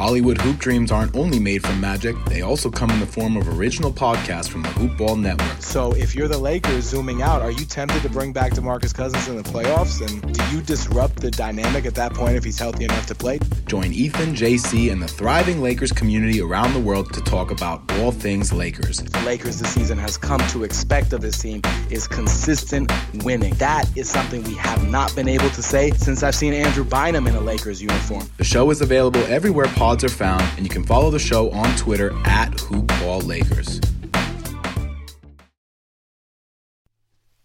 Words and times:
Hollywood 0.00 0.40
Hoop 0.40 0.56
Dreams 0.56 0.90
aren't 0.90 1.14
only 1.14 1.38
made 1.38 1.62
from 1.62 1.78
magic, 1.78 2.16
they 2.24 2.40
also 2.40 2.70
come 2.70 2.88
in 2.88 3.00
the 3.00 3.06
form 3.06 3.36
of 3.36 3.46
original 3.58 3.92
podcasts 3.92 4.48
from 4.48 4.62
the 4.62 4.70
Hoop 4.70 4.96
Ball 4.96 5.14
Network. 5.14 5.60
So 5.60 5.92
if 5.92 6.14
you're 6.14 6.26
the 6.26 6.38
Lakers 6.38 6.84
zooming 6.84 7.20
out, 7.20 7.42
are 7.42 7.50
you 7.50 7.66
tempted 7.66 8.00
to 8.04 8.08
bring 8.08 8.32
back 8.32 8.52
DeMarcus 8.52 8.94
Cousins 8.94 9.28
in 9.28 9.36
the 9.36 9.42
playoffs? 9.42 10.00
And 10.00 10.32
do 10.32 10.42
you 10.56 10.62
disrupt 10.62 11.16
the 11.16 11.30
dynamic 11.30 11.84
at 11.84 11.94
that 11.96 12.14
point 12.14 12.34
if 12.34 12.44
he's 12.44 12.58
healthy 12.58 12.84
enough 12.84 13.06
to 13.08 13.14
play? 13.14 13.40
Join 13.66 13.92
Ethan, 13.92 14.34
JC, 14.34 14.90
and 14.90 15.02
the 15.02 15.06
thriving 15.06 15.60
Lakers 15.60 15.92
community 15.92 16.40
around 16.40 16.72
the 16.72 16.80
world 16.80 17.12
to 17.12 17.20
talk 17.20 17.50
about 17.50 17.82
all 17.98 18.10
things 18.10 18.54
Lakers. 18.54 19.00
The 19.00 19.20
Lakers 19.26 19.58
this 19.58 19.68
season 19.68 19.98
has 19.98 20.16
come 20.16 20.40
to 20.48 20.64
expect 20.64 21.12
of 21.12 21.20
this 21.20 21.36
team 21.36 21.60
is 21.90 22.08
consistent 22.08 22.90
winning. 23.22 23.52
That 23.56 23.84
is 23.98 24.08
something 24.08 24.42
we 24.44 24.54
have 24.54 24.88
not 24.88 25.14
been 25.14 25.28
able 25.28 25.50
to 25.50 25.62
say 25.62 25.90
since 25.90 26.22
I've 26.22 26.34
seen 26.34 26.54
Andrew 26.54 26.84
Bynum 26.84 27.26
in 27.26 27.34
a 27.34 27.40
Lakers 27.40 27.82
uniform. 27.82 28.30
The 28.38 28.44
show 28.44 28.70
is 28.70 28.80
available 28.80 29.20
everywhere 29.26 29.66
pods 29.90 30.04
are 30.04 30.08
found, 30.08 30.42
and 30.56 30.64
you 30.64 30.70
can 30.70 30.84
follow 30.84 31.10
the 31.10 31.18
show 31.18 31.50
on 31.50 31.68
Twitter 31.76 32.12
at 32.24 32.52
HoopBallLakers. 32.52 33.84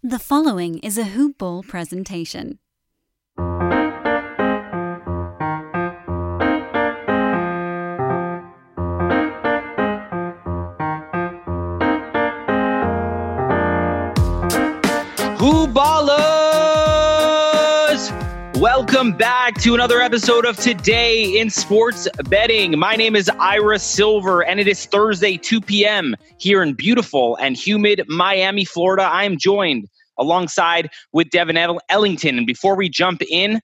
The 0.03 0.19
following 0.19 0.77
is 0.79 0.99
a 0.99 1.05
Hoop 1.05 1.39
Ball 1.39 1.63
presentation. 1.63 2.59
Who 15.39 15.67
ballers? 15.73 16.24
Welcome 18.95 19.17
back 19.17 19.59
to 19.59 19.73
another 19.73 19.99
episode 19.99 20.45
of 20.45 20.55
Today 20.55 21.37
in 21.37 21.49
Sports 21.49 22.07
Betting. 22.29 22.79
My 22.79 22.95
name 22.95 23.13
is 23.13 23.27
Ira 23.27 23.77
Silver, 23.77 24.41
and 24.41 24.57
it 24.57 24.69
is 24.69 24.85
Thursday, 24.85 25.35
2 25.35 25.59
p.m. 25.59 26.15
here 26.37 26.63
in 26.63 26.75
beautiful 26.75 27.35
and 27.35 27.57
humid 27.57 28.03
Miami, 28.07 28.63
Florida. 28.63 29.03
I 29.03 29.25
am 29.25 29.37
joined 29.37 29.89
alongside 30.17 30.89
with 31.11 31.29
Devin 31.29 31.57
Ellington. 31.89 32.37
And 32.37 32.47
before 32.47 32.77
we 32.77 32.87
jump 32.87 33.21
in, 33.29 33.59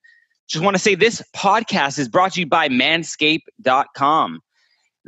just 0.50 0.66
want 0.66 0.76
to 0.76 0.82
say 0.82 0.96
this 0.96 1.22
podcast 1.34 1.98
is 1.98 2.10
brought 2.10 2.34
to 2.34 2.42
you 2.42 2.46
by 2.46 2.68
manscaped.com. 2.68 4.42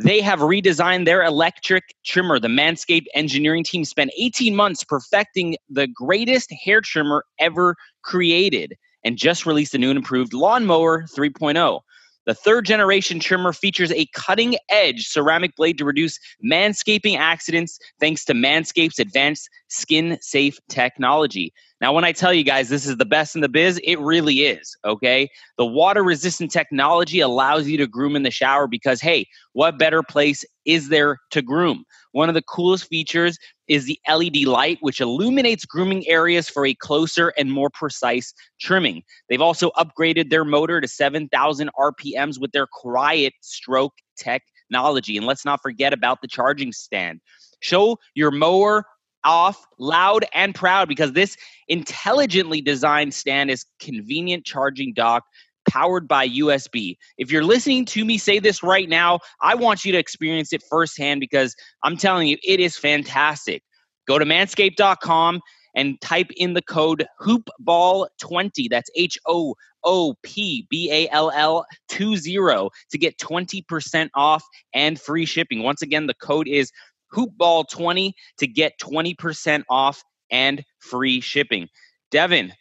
They 0.02 0.22
have 0.22 0.40
redesigned 0.40 1.04
their 1.04 1.26
electric 1.26 1.84
trimmer. 2.06 2.40
The 2.40 2.48
Manscaped 2.48 3.08
engineering 3.14 3.66
team 3.66 3.84
spent 3.84 4.12
18 4.18 4.56
months 4.56 4.86
perfecting 4.86 5.58
the 5.70 5.88
greatest 5.88 6.50
hair 6.64 6.80
trimmer 6.80 7.26
ever 7.40 7.76
created 8.04 8.78
and 9.04 9.18
just 9.18 9.46
released 9.46 9.74
a 9.74 9.78
new 9.78 9.90
and 9.90 9.98
improved 9.98 10.34
Lawnmower 10.34 11.04
3.0. 11.04 11.82
The 12.26 12.34
third 12.34 12.66
generation 12.66 13.20
trimmer 13.20 13.52
features 13.52 13.92
a 13.92 14.08
cutting 14.14 14.56
edge 14.70 15.08
ceramic 15.08 15.56
blade 15.58 15.78
to 15.78 15.86
reduce 15.86 16.18
manscaping 16.44 17.18
accidents 17.18 17.78
thanks 18.00 18.24
to 18.26 18.34
Manscaped's 18.34 19.00
advanced 19.00 19.50
skin 19.68 20.18
safe 20.22 20.58
technology. 20.70 21.54
Now, 21.82 21.92
when 21.92 22.06
I 22.06 22.14
tell 22.14 22.34
you 22.34 22.46
guys 22.46 22.70
this 22.70 22.86
is 22.86 22.96
the 22.96 23.04
best 23.04 23.36
in 23.36 23.42
the 23.42 23.50
biz, 23.50 23.78
it 23.84 24.00
really 24.00 24.44
is, 24.44 24.74
okay? 24.86 25.28
The 25.58 25.66
water 25.66 26.02
resistant 26.02 26.50
technology 26.50 27.20
allows 27.20 27.68
you 27.68 27.78
to 27.78 27.88
groom 27.88 28.16
in 28.16 28.24
the 28.24 28.32
shower 28.32 28.68
because, 28.68 29.02
hey, 29.02 29.26
what 29.52 29.78
better 29.78 30.02
place 30.02 30.46
is 30.64 30.88
there 30.88 31.18
to 31.32 31.42
groom? 31.42 31.84
One 32.14 32.30
of 32.30 32.36
the 32.36 32.42
coolest 32.42 32.88
features 32.88 33.38
is 33.68 33.86
the 33.86 34.00
LED 34.10 34.44
light, 34.46 34.78
which 34.82 35.00
illuminates 35.00 35.66
grooming 35.66 36.08
areas 36.08 36.50
for 36.50 36.66
a 36.66 36.74
closer 36.74 37.34
and 37.38 37.52
more 37.52 37.70
precise 37.70 38.34
trimming. 38.60 39.04
They've 39.30 39.42
also 39.42 39.72
upgraded 39.72 40.30
their 40.30 40.46
motor 40.46 40.82
to 40.82 40.88
7,000 40.88 41.70
RPMs 41.78 42.40
with 42.40 42.52
their 42.52 42.68
Quiet 42.68 43.34
Stroke 43.42 43.94
technology. 44.18 45.18
And 45.18 45.26
let's 45.26 45.46
not 45.46 45.62
forget 45.62 45.94
about 45.94 46.22
the 46.22 46.28
charging 46.28 46.72
stand. 46.72 47.22
Show 47.62 47.98
your 48.16 48.32
mower 48.32 48.86
off 49.24 49.66
loud 49.80 50.26
and 50.34 50.54
proud 50.54 50.88
because 50.88 51.14
this 51.14 51.38
intelligently 51.68 52.62
designed 52.62 53.14
stand 53.14 53.50
is 53.50 53.66
convenient 53.80 54.46
charging 54.46 54.94
dock 54.94 55.24
powered 55.70 56.08
by 56.08 56.28
USB. 56.28 56.98
If 57.18 57.32
you're 57.32 57.44
listening 57.44 57.86
to 57.86 58.06
me 58.06 58.18
say 58.18 58.40
this 58.40 58.64
right 58.64 58.90
now, 58.90 59.20
I 59.42 59.56
want 59.56 59.86
you 59.86 59.92
to 59.92 59.98
experience 59.98 60.54
it 60.54 60.64
firsthand 60.70 61.20
because 61.20 61.56
I'm 61.84 61.98
telling 61.98 62.28
you, 62.28 62.38
it 62.44 62.60
is 62.60 62.78
fantastic. 62.78 63.64
Go 64.08 64.20
to 64.20 64.26
manscaped.com 64.26 65.42
and 65.76 66.00
type 66.02 66.30
in 66.38 66.54
the 66.54 66.62
code 66.62 67.06
hoopball20 67.22 68.70
that's 68.70 68.90
h 68.96 69.18
o 69.26 69.56
o 69.84 70.16
p 70.24 70.68
b 70.70 70.92
a 70.92 71.10
l 71.10 71.32
l 71.32 71.66
20 71.90 72.70
to 72.92 72.98
get 72.98 73.18
20% 73.18 74.10
off 74.16 74.44
and 74.74 75.00
free 75.00 75.26
shipping 75.26 75.64
once 75.64 75.82
again 75.82 76.08
the 76.08 76.14
code 76.16 76.48
is 76.48 76.72
hoopball20 77.14 78.12
to 78.38 78.48
get 78.48 78.74
20% 78.82 79.64
off 79.70 80.04
and 80.32 80.64
free 80.80 81.20
shipping 81.20 81.68
devin 82.12 82.54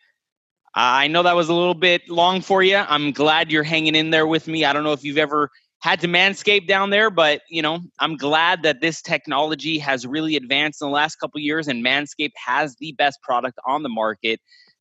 I 0.74 1.08
know 1.08 1.22
that 1.22 1.36
was 1.36 1.48
a 1.48 1.54
little 1.54 1.74
bit 1.74 2.08
long 2.08 2.40
for 2.40 2.62
you. 2.62 2.76
I'm 2.76 3.12
glad 3.12 3.52
you're 3.52 3.62
hanging 3.62 3.94
in 3.94 4.10
there 4.10 4.26
with 4.26 4.48
me. 4.48 4.64
I 4.64 4.72
don't 4.72 4.84
know 4.84 4.92
if 4.92 5.04
you've 5.04 5.18
ever 5.18 5.50
had 5.80 6.00
to 6.00 6.08
manscape 6.08 6.66
down 6.66 6.90
there, 6.90 7.10
but 7.10 7.42
you 7.50 7.60
know, 7.60 7.80
I'm 7.98 8.16
glad 8.16 8.62
that 8.62 8.80
this 8.80 9.02
technology 9.02 9.78
has 9.78 10.06
really 10.06 10.36
advanced 10.36 10.80
in 10.80 10.88
the 10.88 10.94
last 10.94 11.16
couple 11.16 11.40
years, 11.40 11.68
and 11.68 11.84
Manscaped 11.84 12.32
has 12.36 12.76
the 12.76 12.92
best 12.92 13.20
product 13.22 13.58
on 13.66 13.82
the 13.82 13.88
market. 13.88 14.40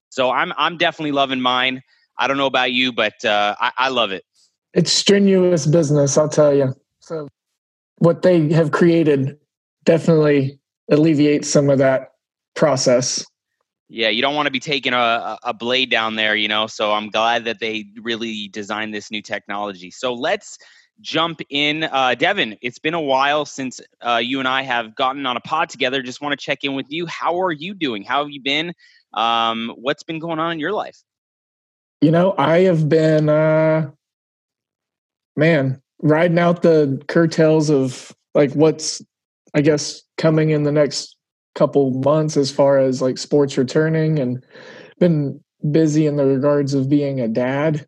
So 0.09 0.31
I'm 0.31 0.53
I'm 0.57 0.77
definitely 0.77 1.11
loving 1.11 1.41
mine. 1.41 1.81
I 2.17 2.27
don't 2.27 2.37
know 2.37 2.45
about 2.45 2.71
you, 2.71 2.93
but 2.93 3.23
uh, 3.25 3.55
I, 3.59 3.71
I 3.77 3.89
love 3.89 4.11
it. 4.11 4.23
It's 4.73 4.91
strenuous 4.91 5.65
business, 5.65 6.17
I'll 6.17 6.29
tell 6.29 6.53
you. 6.53 6.73
So 6.99 7.27
what 7.97 8.21
they 8.21 8.51
have 8.53 8.71
created 8.71 9.37
definitely 9.83 10.59
alleviates 10.89 11.49
some 11.49 11.69
of 11.69 11.79
that 11.79 12.13
process. 12.55 13.25
Yeah, 13.93 14.07
you 14.07 14.21
don't 14.21 14.35
want 14.35 14.45
to 14.45 14.51
be 14.51 14.61
taking 14.61 14.93
a, 14.93 15.37
a 15.43 15.53
blade 15.53 15.91
down 15.91 16.15
there, 16.15 16.33
you 16.33 16.47
know. 16.47 16.65
So 16.65 16.93
I'm 16.93 17.09
glad 17.09 17.43
that 17.43 17.59
they 17.59 17.87
really 18.01 18.47
designed 18.47 18.93
this 18.93 19.11
new 19.11 19.21
technology. 19.21 19.91
So 19.91 20.13
let's 20.13 20.57
jump 21.01 21.41
in. 21.49 21.83
Uh, 21.83 22.15
Devin, 22.15 22.57
it's 22.61 22.79
been 22.79 22.93
a 22.93 23.01
while 23.01 23.43
since 23.43 23.81
uh, 23.99 24.21
you 24.23 24.39
and 24.39 24.47
I 24.47 24.61
have 24.61 24.95
gotten 24.95 25.25
on 25.25 25.35
a 25.35 25.41
pod 25.41 25.67
together. 25.67 26.01
Just 26.01 26.21
want 26.21 26.31
to 26.31 26.37
check 26.37 26.63
in 26.63 26.73
with 26.73 26.85
you. 26.87 27.05
How 27.05 27.41
are 27.41 27.51
you 27.51 27.73
doing? 27.73 28.03
How 28.03 28.23
have 28.23 28.31
you 28.31 28.41
been? 28.41 28.73
Um, 29.13 29.73
what's 29.75 30.03
been 30.03 30.19
going 30.19 30.39
on 30.39 30.53
in 30.53 30.59
your 30.59 30.71
life? 30.71 30.97
You 31.99 32.11
know, 32.11 32.33
I 32.37 32.59
have 32.59 32.87
been, 32.87 33.27
uh, 33.27 33.91
man, 35.35 35.81
riding 36.01 36.39
out 36.39 36.61
the 36.61 37.03
curtails 37.09 37.69
of 37.69 38.15
like 38.33 38.53
what's, 38.53 39.01
I 39.53 39.59
guess, 39.59 40.01
coming 40.17 40.51
in 40.51 40.63
the 40.63 40.71
next 40.71 41.17
couple 41.55 41.91
months 41.91 42.37
as 42.37 42.51
far 42.51 42.77
as 42.79 43.01
like 43.01 43.17
sports 43.17 43.57
returning 43.57 44.19
and 44.19 44.43
been 44.99 45.41
busy 45.71 46.07
in 46.07 46.15
the 46.15 46.25
regards 46.25 46.73
of 46.73 46.89
being 46.89 47.19
a 47.19 47.27
dad. 47.27 47.85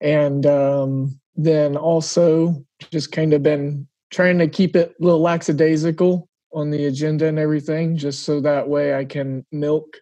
And 0.00 0.44
um, 0.46 1.20
then 1.36 1.76
also 1.76 2.64
just 2.90 3.12
kind 3.12 3.32
of 3.32 3.42
been 3.42 3.86
trying 4.10 4.38
to 4.38 4.48
keep 4.48 4.76
it 4.76 4.94
a 5.00 5.04
little 5.04 5.20
lackadaisical 5.20 6.28
on 6.52 6.70
the 6.70 6.86
agenda 6.86 7.26
and 7.26 7.38
everything 7.38 7.96
just 7.96 8.24
so 8.24 8.38
that 8.40 8.68
way 8.68 8.94
i 8.94 9.04
can 9.06 9.44
milk 9.52 9.96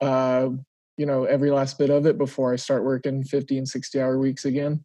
uh, 0.00 0.48
you 0.96 1.04
know 1.04 1.24
every 1.24 1.50
last 1.50 1.78
bit 1.78 1.90
of 1.90 2.06
it 2.06 2.16
before 2.16 2.54
i 2.54 2.56
start 2.56 2.84
working 2.84 3.22
50 3.22 3.58
and 3.58 3.68
60 3.68 4.00
hour 4.00 4.18
weeks 4.18 4.44
again. 4.44 4.82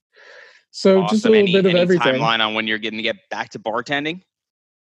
So 0.71 1.03
awesome. 1.03 1.15
just 1.15 1.25
a 1.25 1.29
little 1.29 1.43
any, 1.43 1.53
bit 1.53 1.65
of 1.65 1.75
everything. 1.75 2.15
timeline 2.15 2.45
on 2.45 2.53
when 2.53 2.67
you're 2.67 2.79
getting 2.79 2.97
to 2.97 3.03
get 3.03 3.15
back 3.29 3.51
to 3.51 3.59
bartending 3.59 4.23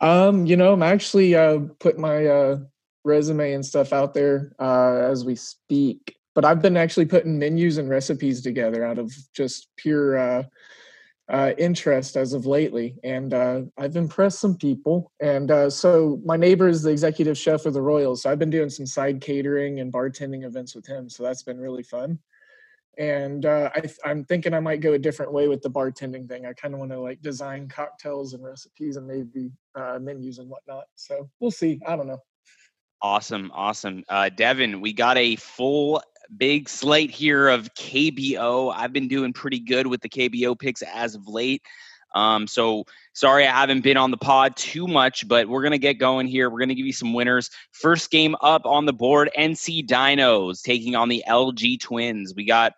um, 0.01 0.47
you 0.47 0.57
know, 0.57 0.73
I'm 0.73 0.83
actually 0.83 1.35
uh 1.35 1.61
put 1.79 1.99
my 1.99 2.27
uh 2.27 2.59
resume 3.05 3.53
and 3.53 3.67
stuff 3.67 3.93
out 3.93 4.15
there 4.15 4.53
uh 4.59 5.09
as 5.11 5.25
we 5.25 5.35
speak. 5.37 6.17
But 6.35 6.45
I've 6.45 6.63
been 6.63 6.79
actually 6.79 7.07
putting 7.07 7.39
menus 7.39 7.77
and 7.77 7.91
recipes 7.91 8.41
together 8.41 8.85
out 8.85 8.99
of 8.99 9.13
just 9.35 9.69
pure 9.77 10.19
uh 10.19 10.43
uh, 11.31 11.53
interest 11.57 12.17
as 12.17 12.35
of 12.35 12.45
lately, 12.45 12.95
and 13.05 13.33
uh, 13.33 13.63
I've 13.79 13.97
impressed 13.97 14.41
some 14.41 14.57
people. 14.57 15.11
And 15.21 15.51
uh, 15.51 15.71
so 15.71 16.21
my 16.27 16.37
neighbor 16.37 16.69
is 16.69 16.83
the 16.83 16.91
executive 16.91 17.39
chef 17.39 17.65
of 17.65 17.73
the 17.73 17.81
Royals, 17.81 18.23
so 18.23 18.31
I've 18.31 18.39
been 18.39 18.51
doing 18.51 18.69
some 18.69 18.85
side 18.85 19.21
catering 19.23 19.81
and 19.81 19.91
bartending 19.91 20.45
events 20.45 20.75
with 20.75 20.85
him. 20.85 21.09
So 21.09 21.23
that's 21.23 21.43
been 21.43 21.59
really 21.59 21.85
fun 21.85 22.19
and 22.99 23.47
uh, 23.47 23.71
I, 23.75 24.11
am 24.11 24.25
thinking 24.25 24.53
I 24.53 24.61
might 24.61 24.81
go 24.81 24.93
a 24.93 24.99
different 24.99 25.33
way 25.33 25.49
with 25.49 25.63
the 25.63 25.71
bartending 25.71 26.29
thing. 26.29 26.47
I 26.47 26.53
kind 26.53 26.75
of 26.75 26.81
want 26.81 26.93
to 26.93 27.01
like 27.01 27.23
design 27.23 27.69
cocktails 27.69 28.35
and 28.35 28.45
recipes 28.45 28.97
and 28.97 29.07
maybe 29.07 29.51
uh, 29.75 29.99
menus 30.01 30.39
and 30.39 30.49
whatnot. 30.49 30.85
So 30.95 31.29
we'll 31.41 31.51
see. 31.51 31.81
I 31.87 31.97
don't 31.97 32.07
know. 32.07 32.23
Awesome, 33.01 33.51
awesome, 33.53 34.05
uh, 34.09 34.29
Devin. 34.29 34.81
We 34.81 34.93
got 34.93 35.17
a 35.17 35.37
full 35.37 36.01
big 36.37 36.69
slate 36.69 37.11
here 37.11 37.49
of 37.49 37.73
KBO. 37.75 38.73
I've 38.75 38.93
been 38.93 39.09
doing 39.09 39.33
pretty 39.33 39.59
good 39.59 39.87
with 39.87 40.01
the 40.03 40.09
KBO 40.09 40.59
picks 40.59 40.83
as 40.83 41.15
of 41.15 41.27
late. 41.27 41.63
Um, 42.15 42.47
so 42.47 42.85
sorry 43.15 43.47
I 43.47 43.51
haven't 43.53 43.83
been 43.83 43.97
on 43.97 44.11
the 44.11 44.17
pod 44.17 44.57
too 44.57 44.87
much, 44.87 45.27
but 45.29 45.49
we're 45.49 45.63
gonna 45.63 45.79
get 45.79 45.95
going 45.95 46.27
here. 46.27 46.51
We're 46.51 46.61
gonna 46.61 46.75
give 46.75 46.87
you 46.87 46.93
some 46.93 47.15
winners. 47.15 47.51
First 47.73 48.11
game 48.11 48.37
up 48.43 48.67
on 48.67 48.87
the 48.87 48.93
board: 48.93 49.31
NC 49.39 49.87
Dinos 49.87 50.63
taking 50.63 50.95
on 50.95 51.09
the 51.09 51.25
LG 51.29 51.81
Twins. 51.81 52.35
We 52.35 52.45
got 52.45 52.73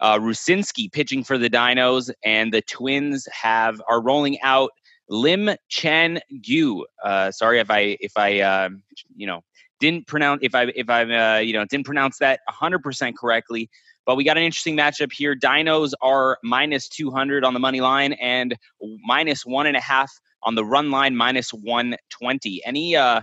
Uh, 0.00 0.18
Rucinski 0.18 0.90
pitching 0.92 1.24
for 1.24 1.38
the 1.38 1.48
Dinos, 1.48 2.10
and 2.24 2.52
the 2.52 2.60
Twins 2.62 3.26
have 3.32 3.80
are 3.88 4.02
rolling 4.02 4.38
out 4.42 4.70
Lim 5.08 5.50
Chen 5.68 6.20
Gu. 6.42 6.84
Uh, 7.02 7.30
sorry 7.30 7.60
if 7.60 7.70
I 7.70 7.96
if 8.00 8.12
I 8.16 8.40
uh, 8.40 8.68
you 9.16 9.26
know 9.26 9.42
didn't 9.80 10.06
pronounce 10.06 10.40
if 10.42 10.54
I 10.54 10.64
if 10.74 10.90
I 10.90 11.04
uh, 11.04 11.38
you 11.38 11.52
know 11.52 11.64
didn't 11.64 11.86
pronounce 11.86 12.18
that 12.18 12.40
100% 12.50 13.14
correctly. 13.16 13.70
But 14.06 14.16
we 14.16 14.24
got 14.24 14.36
an 14.36 14.42
interesting 14.42 14.76
matchup 14.76 15.12
here. 15.12 15.34
Dinos 15.34 15.92
are 16.02 16.38
minus 16.42 16.88
200 16.88 17.44
on 17.44 17.54
the 17.54 17.60
money 17.60 17.80
line 17.80 18.12
and 18.14 18.54
minus 19.04 19.46
one 19.46 19.66
and 19.66 19.76
a 19.76 19.80
half 19.80 20.12
on 20.42 20.54
the 20.54 20.64
run 20.64 20.90
line, 20.90 21.16
minus 21.16 21.52
120. 21.52 22.62
Any 22.66 22.96
uh, 22.96 23.22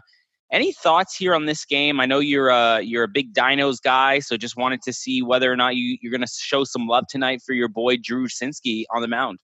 any 0.52 0.74
thoughts 0.74 1.16
here 1.16 1.34
on 1.34 1.46
this 1.46 1.66
game? 1.66 2.00
I 2.00 2.06
know 2.06 2.20
you're 2.20 2.50
a 2.50 2.82
you're 2.82 3.04
a 3.04 3.08
big 3.08 3.34
Dinos 3.34 3.82
guy, 3.82 4.20
so 4.20 4.38
just 4.38 4.58
wanted 4.58 4.82
to 4.84 4.94
see 4.94 5.22
whether 5.22 5.52
or 5.52 5.56
not 5.56 5.76
you, 5.76 5.98
you're 6.02 6.12
going 6.12 6.22
to 6.22 6.32
show 6.34 6.64
some 6.64 6.88
love 6.88 7.06
tonight 7.08 7.42
for 7.46 7.54
your 7.54 7.70
boy 7.70 7.98
Drew 7.98 8.26
Rucinski 8.26 8.84
on 8.94 9.02
the 9.02 9.08
mound. 9.08 9.40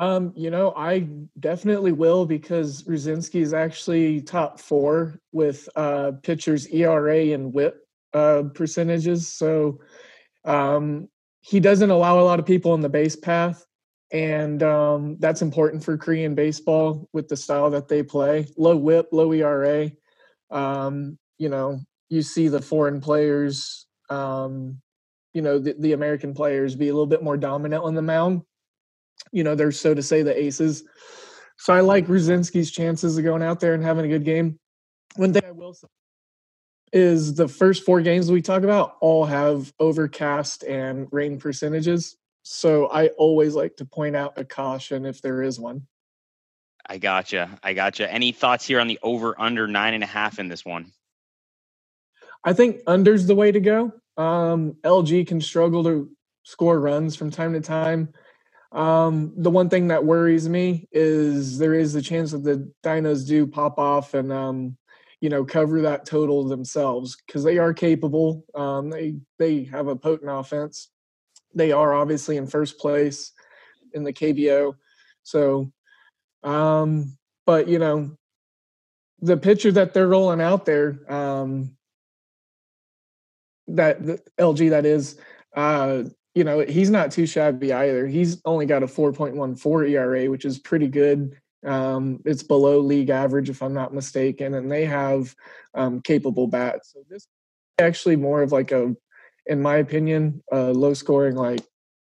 Um, 0.00 0.32
you 0.36 0.50
know, 0.50 0.72
I 0.76 1.08
definitely 1.40 1.92
will 1.92 2.24
because 2.24 2.84
Rucinski 2.84 3.40
is 3.40 3.52
actually 3.52 4.20
top 4.20 4.60
four 4.60 5.20
with 5.32 5.68
uh, 5.74 6.12
pitchers 6.22 6.68
ERA 6.68 7.32
and 7.32 7.52
WHIP 7.52 7.84
uh, 8.14 8.44
percentages. 8.54 9.28
So 9.28 9.80
um, 10.48 11.08
he 11.40 11.60
doesn't 11.60 11.90
allow 11.90 12.18
a 12.18 12.22
lot 12.22 12.38
of 12.38 12.46
people 12.46 12.72
on 12.72 12.80
the 12.80 12.88
base 12.88 13.16
path, 13.16 13.64
and 14.12 14.62
um, 14.62 15.16
that's 15.20 15.42
important 15.42 15.84
for 15.84 15.96
Korean 15.96 16.34
baseball 16.34 17.08
with 17.12 17.28
the 17.28 17.36
style 17.36 17.70
that 17.70 17.88
they 17.88 18.02
play. 18.02 18.46
Low 18.56 18.76
WHIP, 18.76 19.08
low 19.12 19.32
ERA. 19.32 19.90
Um, 20.50 21.18
you 21.38 21.48
know, 21.48 21.80
you 22.08 22.22
see 22.22 22.48
the 22.48 22.62
foreign 22.62 23.00
players, 23.00 23.86
um, 24.10 24.80
you 25.34 25.42
know, 25.42 25.58
the, 25.58 25.76
the 25.78 25.92
American 25.92 26.34
players 26.34 26.74
be 26.74 26.88
a 26.88 26.92
little 26.92 27.06
bit 27.06 27.22
more 27.22 27.36
dominant 27.36 27.84
on 27.84 27.94
the 27.94 28.02
mound 28.02 28.42
you 29.32 29.44
know, 29.44 29.54
they're 29.54 29.72
so 29.72 29.94
to 29.94 30.02
say 30.02 30.22
the 30.22 30.38
aces. 30.38 30.84
So 31.58 31.72
I 31.72 31.80
like 31.80 32.06
Rucinski's 32.06 32.70
chances 32.70 33.18
of 33.18 33.24
going 33.24 33.42
out 33.42 33.60
there 33.60 33.74
and 33.74 33.82
having 33.82 34.04
a 34.04 34.08
good 34.08 34.24
game. 34.24 34.58
One 35.16 35.32
thing 35.32 35.42
I 35.44 35.50
will 35.50 35.74
say 35.74 35.88
is 36.92 37.34
the 37.34 37.48
first 37.48 37.84
four 37.84 38.00
games 38.00 38.30
we 38.30 38.42
talk 38.42 38.62
about 38.62 38.96
all 39.00 39.24
have 39.24 39.72
overcast 39.78 40.64
and 40.64 41.08
rain 41.10 41.38
percentages. 41.38 42.16
So 42.42 42.86
I 42.86 43.08
always 43.08 43.54
like 43.54 43.76
to 43.76 43.84
point 43.84 44.16
out 44.16 44.38
a 44.38 44.44
caution 44.44 45.04
if 45.04 45.20
there 45.20 45.42
is 45.42 45.60
one. 45.60 45.86
I 46.86 46.98
gotcha. 46.98 47.58
I 47.62 47.74
gotcha. 47.74 48.10
Any 48.10 48.32
thoughts 48.32 48.66
here 48.66 48.80
on 48.80 48.88
the 48.88 48.98
over 49.02 49.38
under 49.38 49.66
nine 49.66 49.94
and 49.94 50.02
a 50.02 50.06
half 50.06 50.38
in 50.38 50.48
this 50.48 50.64
one? 50.64 50.92
I 52.44 52.54
think 52.54 52.80
under's 52.86 53.26
the 53.26 53.34
way 53.34 53.52
to 53.52 53.60
go. 53.60 53.92
Um, 54.16 54.76
LG 54.82 55.26
can 55.26 55.40
struggle 55.40 55.84
to 55.84 56.10
score 56.44 56.80
runs 56.80 57.14
from 57.14 57.30
time 57.30 57.52
to 57.52 57.60
time. 57.60 58.14
Um, 58.72 59.32
the 59.36 59.50
one 59.50 59.68
thing 59.68 59.88
that 59.88 60.04
worries 60.04 60.48
me 60.48 60.88
is 60.92 61.58
there 61.58 61.74
is 61.74 61.94
a 61.94 62.02
chance 62.02 62.32
that 62.32 62.44
the 62.44 62.70
Dinos 62.82 63.26
do 63.26 63.46
pop 63.46 63.78
off 63.78 64.14
and 64.14 64.32
um, 64.32 64.76
you 65.20 65.28
know 65.28 65.44
cover 65.44 65.82
that 65.82 66.06
total 66.06 66.46
themselves 66.46 67.16
because 67.26 67.44
they 67.44 67.58
are 67.58 67.74
capable. 67.74 68.44
Um, 68.54 68.90
they 68.90 69.16
they 69.38 69.64
have 69.64 69.88
a 69.88 69.96
potent 69.96 70.30
offense. 70.30 70.90
They 71.54 71.72
are 71.72 71.94
obviously 71.94 72.36
in 72.36 72.46
first 72.46 72.78
place 72.78 73.32
in 73.94 74.04
the 74.04 74.12
KBO. 74.12 74.74
So, 75.22 75.72
um, 76.42 77.16
but 77.46 77.68
you 77.68 77.78
know, 77.78 78.16
the 79.20 79.36
pitcher 79.36 79.72
that 79.72 79.94
they're 79.94 80.08
rolling 80.08 80.40
out 80.40 80.64
there, 80.64 81.00
um, 81.12 81.76
that 83.68 84.04
the 84.04 84.22
LG 84.38 84.70
that 84.70 84.86
is, 84.86 85.18
uh, 85.56 86.04
you 86.34 86.44
know, 86.44 86.60
he's 86.60 86.90
not 86.90 87.10
too 87.10 87.26
shabby 87.26 87.72
either. 87.72 88.06
He's 88.06 88.40
only 88.44 88.66
got 88.66 88.82
a 88.82 88.86
4.14 88.86 89.90
ERA, 89.90 90.30
which 90.30 90.44
is 90.44 90.58
pretty 90.58 90.88
good. 90.88 91.36
Um, 91.66 92.20
it's 92.24 92.42
below 92.42 92.78
league 92.80 93.10
average, 93.10 93.50
if 93.50 93.62
I'm 93.62 93.74
not 93.74 93.94
mistaken, 93.94 94.54
and 94.54 94.70
they 94.70 94.84
have 94.84 95.34
um, 95.74 96.00
capable 96.00 96.46
bats. 96.46 96.92
So 96.92 97.00
this 97.08 97.26
actually 97.78 98.16
more 98.16 98.42
of 98.42 98.52
like 98.52 98.72
a, 98.72 98.94
in 99.46 99.62
my 99.62 99.76
opinion, 99.76 100.42
a 100.52 100.72
low 100.72 100.94
scoring 100.94 101.36
like 101.36 101.60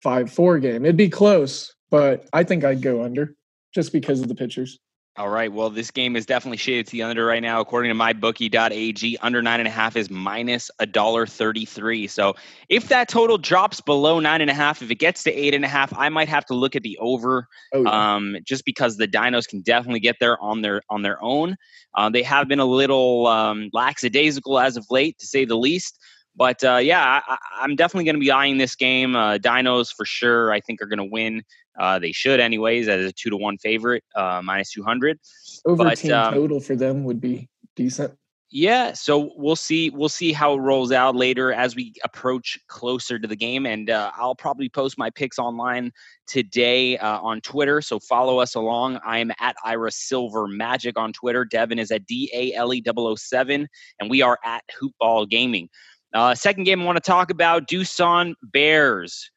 five 0.01 0.31
four 0.31 0.59
game. 0.59 0.85
It'd 0.85 0.97
be 0.97 1.09
close, 1.09 1.73
but 1.89 2.27
I 2.33 2.43
think 2.43 2.63
I'd 2.63 2.81
go 2.81 3.03
under 3.03 3.35
just 3.73 3.93
because 3.93 4.21
of 4.21 4.27
the 4.27 4.35
pitchers. 4.35 4.79
All 5.19 5.27
right. 5.27 5.51
Well, 5.51 5.69
this 5.69 5.91
game 5.91 6.15
is 6.15 6.25
definitely 6.25 6.55
shaded 6.55 6.87
to 6.87 6.91
the 6.93 7.03
under 7.03 7.25
right 7.25 7.41
now. 7.41 7.59
According 7.59 7.91
to 7.91 7.95
mybookie.ag, 7.95 9.17
under 9.17 9.41
nine 9.41 9.59
and 9.59 9.67
a 9.67 9.71
half 9.71 9.97
is 9.97 10.09
minus 10.09 10.71
a 10.79 10.85
dollar 10.85 11.27
thirty-three. 11.27 12.07
So 12.07 12.37
if 12.69 12.87
that 12.87 13.09
total 13.09 13.37
drops 13.37 13.81
below 13.81 14.21
nine 14.21 14.39
and 14.39 14.49
a 14.49 14.53
half, 14.53 14.81
if 14.81 14.89
it 14.89 14.95
gets 14.95 15.23
to 15.23 15.33
eight 15.33 15.53
and 15.53 15.65
a 15.65 15.67
half, 15.67 15.91
I 15.97 16.07
might 16.07 16.29
have 16.29 16.45
to 16.45 16.53
look 16.53 16.73
at 16.77 16.83
the 16.83 16.97
over. 16.99 17.49
Oh, 17.73 17.83
yeah. 17.83 18.15
um, 18.15 18.37
just 18.45 18.63
because 18.63 18.95
the 18.95 19.09
dinos 19.09 19.45
can 19.45 19.59
definitely 19.59 19.99
get 19.99 20.15
there 20.21 20.41
on 20.41 20.61
their 20.61 20.83
on 20.89 21.01
their 21.01 21.21
own. 21.21 21.57
Uh, 21.95 22.09
they 22.09 22.23
have 22.23 22.47
been 22.47 22.61
a 22.61 22.65
little 22.65 23.27
um, 23.27 23.69
lackadaisical 23.73 24.57
as 24.57 24.77
of 24.77 24.85
late, 24.89 25.19
to 25.19 25.27
say 25.27 25.43
the 25.43 25.57
least. 25.57 25.99
But 26.37 26.63
uh, 26.63 26.77
yeah, 26.77 27.19
I, 27.27 27.65
am 27.65 27.75
definitely 27.75 28.05
going 28.05 28.15
to 28.15 28.21
be 28.21 28.31
eyeing 28.31 28.57
this 28.57 28.77
game. 28.77 29.17
Uh, 29.17 29.37
Dinos 29.37 29.93
for 29.93 30.05
sure. 30.05 30.53
I 30.53 30.61
think 30.61 30.81
are 30.81 30.85
going 30.85 30.99
to 30.99 31.03
win. 31.03 31.43
Uh, 31.77 31.99
they 31.99 32.11
should, 32.11 32.39
anyways, 32.39 32.87
as 32.87 33.05
a 33.05 33.11
two 33.11 33.29
to 33.29 33.37
one 33.37 33.57
favorite, 33.57 34.03
uh, 34.15 34.41
minus 34.43 34.71
two 34.71 34.83
hundred. 34.83 35.19
Over 35.65 35.83
but, 35.83 35.97
team 35.97 36.13
um, 36.13 36.33
total 36.33 36.59
for 36.59 36.75
them 36.75 37.03
would 37.03 37.21
be 37.21 37.49
decent. 37.75 38.13
Yeah, 38.51 38.93
so 38.93 39.31
we'll 39.35 39.55
see. 39.55 39.91
We'll 39.91 40.09
see 40.09 40.33
how 40.33 40.55
it 40.55 40.57
rolls 40.57 40.91
out 40.91 41.15
later 41.15 41.53
as 41.53 41.75
we 41.75 41.93
approach 42.03 42.57
closer 42.67 43.19
to 43.19 43.27
the 43.27 43.35
game, 43.35 43.67
and 43.67 43.91
uh, 43.91 44.11
I'll 44.15 44.33
probably 44.33 44.69
post 44.69 44.97
my 44.97 45.11
picks 45.11 45.37
online 45.37 45.91
today 46.25 46.97
uh, 46.97 47.19
on 47.19 47.41
Twitter. 47.41 47.79
So 47.79 47.99
follow 47.99 48.39
us 48.39 48.55
along. 48.55 48.99
I 49.05 49.19
am 49.19 49.31
at 49.39 49.55
Ira 49.63 49.91
Silver 49.91 50.47
Magic 50.47 50.97
on 50.97 51.13
Twitter. 51.13 51.45
Devin 51.45 51.77
is 51.77 51.91
at 51.91 52.07
D 52.07 52.31
A 52.33 52.53
L 52.55 52.73
E 52.73 52.83
007, 52.83 53.67
and 53.99 54.09
we 54.09 54.23
are 54.23 54.39
at 54.43 54.63
Hoopball 54.81 55.29
Gaming. 55.29 55.69
Uh, 56.15 56.33
second 56.33 56.63
game 56.63 56.81
I 56.81 56.85
want 56.85 56.95
to 56.95 57.01
talk 57.01 57.29
about 57.29 57.67
Doosan 57.67 58.33
Bears. 58.41 59.29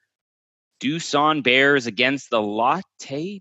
Doosan 0.83 1.43
Bears 1.43 1.87
against 1.87 2.31
the 2.31 2.43
Lotte 2.43 2.83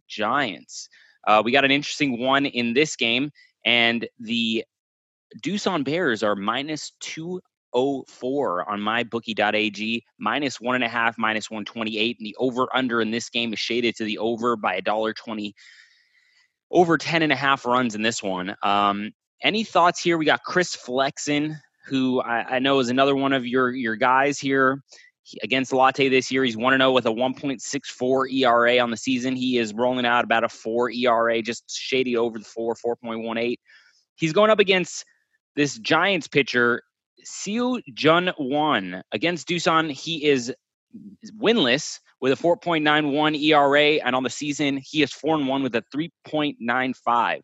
Giants. 0.08 0.90
Uh, 1.26 1.42
we 1.44 1.52
got 1.52 1.66
an 1.66 1.72
interesting 1.72 2.20
one 2.20 2.46
in 2.46 2.74
this 2.74 2.96
game, 2.96 3.32
and 3.66 4.08
the 4.20 4.64
Doosan 5.42 5.84
Bears 5.84 6.24
are 6.24 6.36
minus 6.36 6.92
204 7.00 8.70
on 8.70 8.80
mybookie.ag, 8.80 10.04
minus 10.20 10.62
one 10.62 10.76
and 10.76 10.84
a 10.84 10.90
half, 10.90 11.18
minus 11.18 11.50
128. 11.50 12.18
And 12.20 12.26
the 12.26 12.36
over 12.38 12.68
under 12.76 13.02
in 13.02 13.12
this 13.12 13.30
game 13.30 13.54
is 13.54 13.60
shaded 13.60 13.96
to 13.96 14.04
the 14.04 14.18
over 14.20 14.56
by 14.56 14.76
a 14.76 14.82
dollar 14.82 15.14
twenty. 15.14 15.56
Over 16.70 16.98
10 16.98 17.22
and 17.22 17.34
a 17.34 17.36
half 17.36 17.66
runs 17.66 17.96
in 17.96 18.02
this 18.02 18.24
one. 18.24 18.56
Um, 18.64 19.12
any 19.44 19.66
thoughts 19.66 20.02
here? 20.02 20.18
We 20.18 20.26
got 20.26 20.44
Chris 20.44 20.74
Flexen 20.74 21.58
who 21.86 22.22
I, 22.22 22.56
I 22.56 22.60
know 22.60 22.80
is 22.80 22.90
another 22.90 23.16
one 23.16 23.34
of 23.34 23.46
your 23.46 23.72
your 23.72 23.96
guys 23.96 24.40
here 24.40 24.84
against 25.44 25.74
Lotte 25.74 25.96
this 25.98 26.32
year. 26.32 26.44
He's 26.44 26.58
1 26.58 26.78
0 26.78 26.92
with 26.92 27.06
a 27.06 27.10
1.64 27.10 28.34
ERA 28.34 28.80
on 28.80 28.92
the 28.92 28.98
season. 28.98 29.36
He 29.36 29.58
is 29.58 29.74
rolling 29.74 30.06
out 30.06 30.24
about 30.24 30.44
a 30.44 30.50
4 30.50 30.92
ERA, 30.92 31.42
just 31.42 31.70
shady 31.70 32.18
over 32.18 32.40
the 32.40 32.46
4, 32.46 32.76
4.18. 32.76 33.56
He's 34.16 34.34
going 34.34 34.52
up 34.52 34.60
against 34.60 35.06
this 35.56 35.78
Giants 35.80 36.28
pitcher, 36.28 36.84
Seo 37.26 37.82
Jun 37.94 38.32
Won. 38.38 39.04
Against 39.12 39.48
Doosan, 39.48 39.92
he 39.92 40.26
is 40.26 40.54
winless 41.38 42.00
with 42.20 42.34
a 42.34 42.42
4.91 42.42 43.42
ERA, 43.42 44.06
and 44.06 44.16
on 44.16 44.24
the 44.24 44.30
season, 44.30 44.80
he 44.84 45.02
is 45.02 45.12
4 45.12 45.44
1 45.44 45.64
with 45.64 45.76
a 45.76 45.84
3.95. 45.96 47.42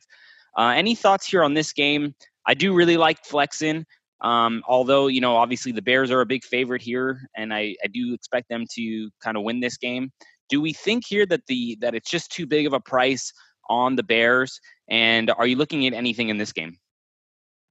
Uh, 0.57 0.62
any 0.75 0.96
thoughts 0.96 1.27
here 1.27 1.43
on 1.43 1.53
this 1.53 1.74
game? 1.74 2.15
I 2.46 2.53
do 2.53 2.74
really 2.74 2.98
like 2.98 3.24
Flexen. 3.25 3.86
Um, 4.21 4.63
although, 4.67 5.07
you 5.07 5.21
know, 5.21 5.36
obviously 5.36 5.71
the 5.71 5.81
Bears 5.81 6.09
are 6.12 6.21
a 6.21 6.25
big 6.25 6.43
favorite 6.43 6.81
here, 6.81 7.29
and 7.36 7.53
I, 7.53 7.75
I 7.83 7.88
do 7.88 8.13
expect 8.13 8.50
them 8.50 8.65
to 8.74 9.09
kind 9.24 9.38
of 9.38 9.43
win 9.43 9.59
this 9.59 9.77
game. 9.77 10.12
Do 10.50 10.62
we 10.62 10.74
think 10.74 11.05
here 11.05 11.25
that 11.27 11.45
the 11.47 11.77
that 11.81 11.93
it's 11.93 12.09
just 12.09 12.31
too 12.31 12.45
big 12.47 12.65
of 12.65 12.74
a 12.74 12.79
price 12.79 13.31
on 13.69 13.95
the 13.95 14.03
Bears? 14.03 14.59
And 14.89 15.29
are 15.31 15.45
you 15.45 15.55
looking 15.55 15.86
at 15.86 15.93
anything 15.93 16.29
in 16.29 16.38
this 16.38 16.53
game? 16.53 16.77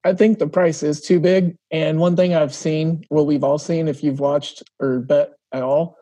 I 0.04 0.14
think 0.14 0.38
the 0.38 0.46
price 0.46 0.84
is 0.84 1.00
too 1.00 1.18
big. 1.18 1.56
And 1.72 1.98
one 1.98 2.14
thing 2.14 2.34
I've 2.34 2.54
seen, 2.54 3.04
well, 3.10 3.26
we've 3.26 3.42
all 3.42 3.58
seen 3.58 3.88
if 3.88 4.04
you've 4.04 4.20
watched 4.20 4.62
or 4.78 5.00
bet 5.00 5.32
at 5.52 5.64
all, 5.64 5.96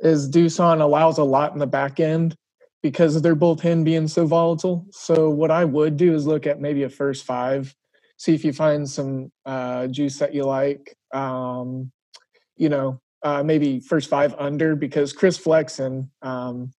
is 0.00 0.28
Doosan 0.28 0.80
allows 0.80 1.18
a 1.18 1.24
lot 1.24 1.52
in 1.52 1.60
the 1.60 1.66
back 1.66 2.00
end 2.00 2.34
because 2.82 3.14
of 3.14 3.22
their 3.22 3.36
bullpen 3.36 3.84
being 3.84 4.08
so 4.08 4.26
volatile. 4.26 4.86
So 4.90 5.30
what 5.30 5.52
I 5.52 5.64
would 5.64 5.96
do 5.96 6.14
is 6.14 6.26
look 6.26 6.48
at 6.48 6.60
maybe 6.60 6.82
a 6.82 6.88
first 6.88 7.24
five 7.24 7.72
see 8.16 8.34
if 8.34 8.44
you 8.44 8.52
find 8.52 8.88
some 8.88 9.30
uh, 9.46 9.86
juice 9.88 10.18
that 10.18 10.34
you 10.34 10.44
like. 10.44 10.96
Um, 11.12 11.90
you 12.56 12.68
know, 12.68 13.00
uh, 13.22 13.42
maybe 13.42 13.80
first 13.80 14.08
five 14.08 14.34
under 14.38 14.76
because 14.76 15.12
Chris 15.12 15.38
Flexen, 15.38 16.10
um, 16.22 16.72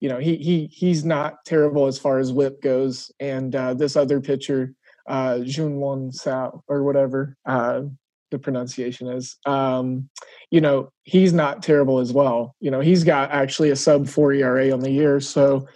you 0.00 0.08
know, 0.08 0.18
he 0.18 0.36
he 0.36 0.66
he's 0.66 1.04
not 1.04 1.44
terrible 1.44 1.86
as 1.86 1.98
far 1.98 2.18
as 2.18 2.32
whip 2.32 2.62
goes, 2.62 3.10
and 3.20 3.54
uh, 3.54 3.74
this 3.74 3.96
other 3.96 4.20
pitcher, 4.20 4.72
uh, 5.08 5.40
Jun 5.40 5.76
Won 5.76 6.12
Sao 6.12 6.62
or 6.68 6.84
whatever, 6.84 7.36
uh, 7.44 7.82
the 8.30 8.38
pronunciation 8.38 9.08
is. 9.08 9.36
Um, 9.44 10.08
you 10.50 10.60
know, 10.60 10.90
he's 11.02 11.32
not 11.32 11.62
terrible 11.62 11.98
as 11.98 12.12
well. 12.12 12.54
You 12.60 12.70
know, 12.70 12.80
he's 12.80 13.04
got 13.04 13.30
actually 13.30 13.70
a 13.70 13.76
sub 13.76 14.08
four 14.08 14.32
ERA 14.32 14.70
on 14.70 14.80
the 14.80 14.90
year. 14.90 15.20
So 15.20 15.66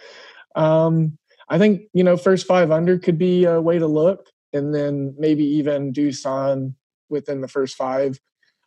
um, 0.55 1.19
I 1.49 1.59
think, 1.59 1.83
you 1.93 2.05
know, 2.05 2.17
first 2.17 2.47
five 2.47 2.71
under 2.71 2.99
could 2.99 3.19
be 3.19 3.45
a 3.45 3.61
way 3.61 3.79
to 3.79 3.87
look. 3.87 4.27
And 4.55 4.75
then 4.75 5.15
maybe 5.19 5.45
even 5.45 5.93
Doosan 5.93 6.75
within 7.11 7.41
the 7.41 7.49
first 7.49 7.77
five. 7.77 8.19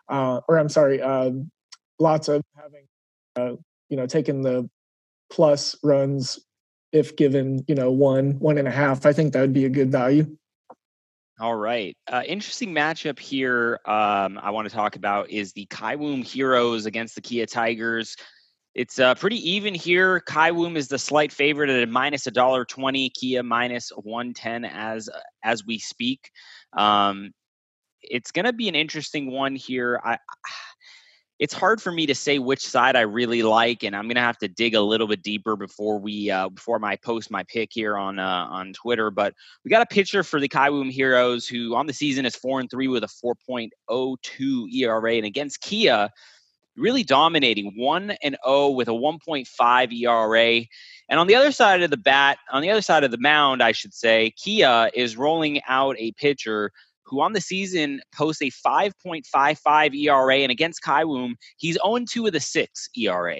Uh, 0.09 0.41
or 0.47 0.59
I'm 0.59 0.69
sorry, 0.69 1.01
uh, 1.01 1.31
lots 1.99 2.27
of 2.27 2.43
having, 2.55 2.85
uh, 3.35 3.55
you 3.89 3.97
know, 3.97 4.05
taking 4.05 4.41
the 4.41 4.69
plus 5.29 5.75
runs 5.83 6.39
if 6.91 7.15
given, 7.15 7.63
you 7.67 7.75
know, 7.75 7.91
one, 7.91 8.39
one 8.39 8.57
and 8.57 8.67
a 8.67 8.71
half. 8.71 9.05
I 9.05 9.13
think 9.13 9.33
that 9.33 9.41
would 9.41 9.53
be 9.53 9.65
a 9.65 9.69
good 9.69 9.91
value. 9.91 10.37
All 11.39 11.55
right. 11.55 11.95
Uh, 12.11 12.23
interesting 12.25 12.73
matchup 12.73 13.19
here. 13.19 13.79
Um, 13.85 14.39
I 14.41 14.49
want 14.49 14.67
to 14.67 14.73
talk 14.73 14.95
about 14.95 15.29
is 15.29 15.53
the 15.53 15.67
Kiwoom 15.67 16.23
Heroes 16.23 16.87
against 16.87 17.13
the 17.13 17.21
Kia 17.21 17.45
Tigers. 17.45 18.15
It's 18.77 18.99
uh, 18.99 19.15
pretty 19.15 19.37
even 19.49 19.73
here. 19.73 20.21
Kiwoom 20.27 20.75
is 20.75 20.87
the 20.87 20.99
slight 20.99 21.33
favorite 21.33 21.71
at 21.71 21.81
a 21.81 21.87
minus 21.87 22.27
a 22.27 22.31
dollar 22.31 22.63
twenty. 22.63 23.09
Kia 23.09 23.41
minus 23.41 23.89
one 24.03 24.35
ten 24.35 24.65
as 24.65 25.09
as 25.43 25.65
we 25.65 25.79
speak. 25.79 26.29
Um, 26.77 27.31
it's 28.03 28.31
going 28.31 28.45
to 28.45 28.53
be 28.53 28.69
an 28.69 28.75
interesting 28.75 29.31
one 29.31 29.55
here. 29.55 29.99
I 30.05 30.19
it's 31.39 31.55
hard 31.55 31.81
for 31.81 31.91
me 31.91 32.05
to 32.05 32.13
say 32.13 32.37
which 32.37 32.63
side 32.63 32.95
I 32.95 33.01
really 33.01 33.41
like, 33.41 33.81
and 33.81 33.95
I'm 33.95 34.07
gonna 34.07 34.19
have 34.19 34.37
to 34.39 34.47
dig 34.47 34.75
a 34.75 34.81
little 34.81 35.07
bit 35.07 35.23
deeper 35.23 35.55
before 35.55 35.99
we 35.99 36.29
uh, 36.29 36.49
before 36.49 36.83
I 36.85 36.97
post 36.97 37.31
my 37.31 37.43
pick 37.45 37.69
here 37.71 37.97
on 37.97 38.19
uh, 38.19 38.47
on 38.47 38.73
Twitter. 38.73 39.09
But 39.09 39.33
we 39.65 39.69
got 39.69 39.81
a 39.81 39.87
pitcher 39.87 40.21
for 40.21 40.39
the 40.39 40.49
Kiwoom 40.49 40.91
Heroes 40.91 41.47
who 41.47 41.73
on 41.73 41.87
the 41.87 41.93
season 41.93 42.27
is 42.27 42.35
four 42.35 42.59
and 42.59 42.69
three 42.69 42.87
with 42.87 43.03
a 43.03 43.09
4.02 43.49 44.71
ERA, 44.71 45.13
and 45.15 45.25
against 45.25 45.61
Kia, 45.61 46.11
really 46.77 47.03
dominating 47.03 47.73
one 47.75 48.11
and 48.23 48.37
0 48.45 48.69
with 48.69 48.87
a 48.87 48.91
1.5 48.91 49.93
ERA. 49.93 50.65
And 51.09 51.19
on 51.19 51.27
the 51.27 51.35
other 51.35 51.51
side 51.51 51.81
of 51.81 51.89
the 51.89 51.97
bat, 51.97 52.37
on 52.51 52.61
the 52.61 52.69
other 52.69 52.81
side 52.81 53.03
of 53.03 53.11
the 53.11 53.17
mound, 53.17 53.63
I 53.63 53.71
should 53.71 53.93
say, 53.93 54.31
Kia 54.37 54.89
is 54.93 55.17
rolling 55.17 55.61
out 55.67 55.95
a 55.99 56.11
pitcher 56.13 56.71
who 57.03 57.21
on 57.21 57.31
the 57.33 57.39
season 57.41 58.01
posts 58.13 58.41
a 58.41 58.51
5.55 58.51 59.95
ERA, 59.95 60.35
and 60.39 60.51
against 60.51 60.83
Kiwoom, 60.83 61.35
he's 61.57 61.77
0-2 61.79 62.23
with 62.23 62.35
a 62.35 62.41
6 62.41 62.89
ERA. 62.97 63.37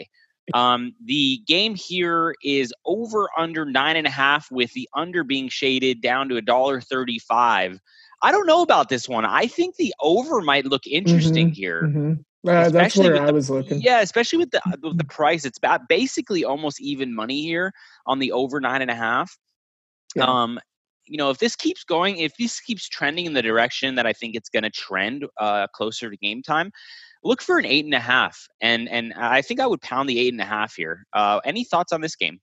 Um, 0.53 0.93
the 1.03 1.41
game 1.45 1.75
here 1.75 2.33
is 2.41 2.73
over 2.85 3.27
under 3.37 3.65
nine 3.65 3.97
and 3.97 4.07
a 4.07 4.09
half, 4.09 4.49
with 4.49 4.71
the 4.71 4.87
under 4.95 5.25
being 5.25 5.49
shaded 5.49 6.01
down 6.01 6.29
to 6.29 6.37
a 6.37 6.41
dollar 6.41 6.79
thirty-five. 6.79 7.77
I 8.21 8.31
don't 8.31 8.47
know 8.47 8.61
about 8.61 8.87
this 8.87 9.09
one. 9.09 9.25
I 9.25 9.47
think 9.47 9.75
the 9.75 9.93
over 9.99 10.39
might 10.41 10.65
look 10.65 10.87
interesting 10.87 11.49
Mhm, 11.49 11.53
here. 11.53 11.83
Mm-hmm. 11.83 12.13
Uh, 12.45 12.69
that's 12.69 12.95
where 12.95 13.13
with 13.13 13.21
I 13.21 13.31
was 13.31 13.49
looking. 13.49 13.81
Yeah, 13.81 14.01
especially 14.01 14.39
with 14.39 14.51
the 14.51 14.61
with 14.81 14.97
the 14.97 15.03
price, 15.03 15.45
it's 15.45 15.59
basically 15.89 16.43
almost 16.43 16.81
even 16.81 17.13
money 17.13 17.41
here 17.41 17.73
on 18.05 18.19
the 18.19 18.31
over 18.31 18.59
nine 18.59 18.81
and 18.81 18.91
a 18.91 18.95
half. 18.95 19.37
Yeah. 20.15 20.25
Um, 20.25 20.59
you 21.05 21.17
know, 21.17 21.29
if 21.29 21.39
this 21.39 21.55
keeps 21.55 21.83
going, 21.83 22.17
if 22.17 22.35
this 22.37 22.59
keeps 22.59 22.87
trending 22.87 23.25
in 23.25 23.33
the 23.33 23.41
direction 23.41 23.95
that 23.95 24.05
I 24.05 24.13
think 24.13 24.35
it's 24.35 24.49
going 24.49 24.63
to 24.63 24.69
trend 24.69 25.25
uh, 25.39 25.67
closer 25.67 26.09
to 26.09 26.17
game 26.17 26.41
time, 26.41 26.71
look 27.23 27.41
for 27.41 27.57
an 27.57 27.65
eight 27.65 27.85
and 27.85 27.93
a 27.93 27.99
half, 27.99 28.47
and 28.61 28.87
and 28.89 29.13
I 29.13 29.41
think 29.41 29.59
I 29.59 29.67
would 29.67 29.81
pound 29.81 30.09
the 30.09 30.19
eight 30.19 30.33
and 30.33 30.41
a 30.41 30.45
half 30.45 30.75
here. 30.75 31.05
Uh, 31.13 31.39
any 31.43 31.63
thoughts 31.63 31.91
on 31.91 32.01
this 32.01 32.15
game? 32.15 32.39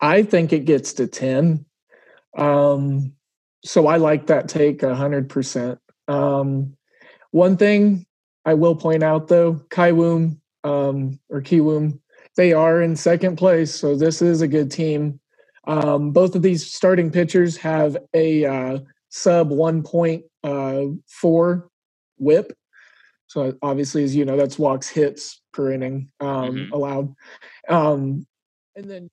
I 0.00 0.22
think 0.22 0.52
it 0.52 0.64
gets 0.64 0.94
to 0.94 1.06
10. 1.06 1.64
Um, 2.36 3.12
so 3.64 3.86
I 3.86 3.96
like 3.96 4.26
that 4.26 4.48
take 4.48 4.82
a 4.82 4.86
100%. 4.86 5.78
Um, 6.08 6.76
one 7.32 7.56
thing 7.56 8.06
I 8.44 8.54
will 8.54 8.74
point 8.74 9.02
out 9.02 9.28
though, 9.28 9.54
Kaiwoom 9.68 10.38
um, 10.64 11.18
or 11.28 11.40
Kiwoom, 11.40 11.98
they 12.36 12.52
are 12.52 12.82
in 12.82 12.96
second 12.96 13.36
place. 13.36 13.74
So 13.74 13.96
this 13.96 14.22
is 14.22 14.40
a 14.40 14.48
good 14.48 14.70
team. 14.70 15.20
Um, 15.66 16.12
both 16.12 16.34
of 16.34 16.42
these 16.42 16.72
starting 16.72 17.10
pitchers 17.10 17.56
have 17.58 17.96
a 18.14 18.44
uh, 18.44 18.78
sub 19.08 19.50
1.4 19.50 21.68
whip. 22.18 22.52
So 23.26 23.54
obviously, 23.62 24.04
as 24.04 24.16
you 24.16 24.24
know, 24.24 24.36
that's 24.36 24.58
walks 24.58 24.88
hits 24.88 25.40
per 25.52 25.72
inning 25.72 26.10
um, 26.20 26.56
Mhm. 26.56 26.72
allowed. 26.72 27.14
Um, 27.68 28.26
and 28.74 28.90
then 28.90 29.10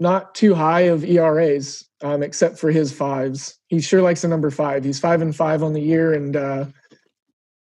not 0.00 0.34
too 0.34 0.54
high 0.54 0.82
of 0.82 1.04
ERAs, 1.04 1.88
um, 2.02 2.22
except 2.22 2.58
for 2.58 2.70
his 2.70 2.92
fives. 2.92 3.58
He 3.68 3.80
sure 3.80 4.02
likes 4.02 4.22
the 4.22 4.28
number 4.28 4.50
five. 4.50 4.84
He's 4.84 5.00
five 5.00 5.22
and 5.22 5.34
five 5.34 5.62
on 5.62 5.72
the 5.72 5.80
year, 5.80 6.14
and 6.14 6.36
uh, 6.36 6.66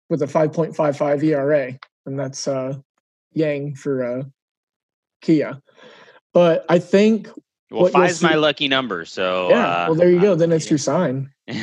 with 0.09 0.23
a 0.23 0.27
five 0.27 0.53
point 0.53 0.75
five 0.75 0.97
five 0.97 1.23
ERA, 1.23 1.79
and 2.07 2.19
that's 2.19 2.47
uh, 2.47 2.75
Yang 3.33 3.77
for 3.77 4.05
uh, 4.05 4.23
Kia. 5.21 5.61
But 6.33 6.65
I 6.69 6.79
think, 6.79 7.29
Well, 7.71 7.89
five's 7.89 8.23
my 8.23 8.35
lucky 8.35 8.69
number, 8.69 9.05
so 9.05 9.49
yeah. 9.51 9.67
uh, 9.67 9.87
well, 9.89 9.95
there 9.95 10.11
you 10.11 10.21
go. 10.21 10.35
Then 10.35 10.53
it's 10.53 10.69
your 10.71 10.79
sign. 10.91 11.31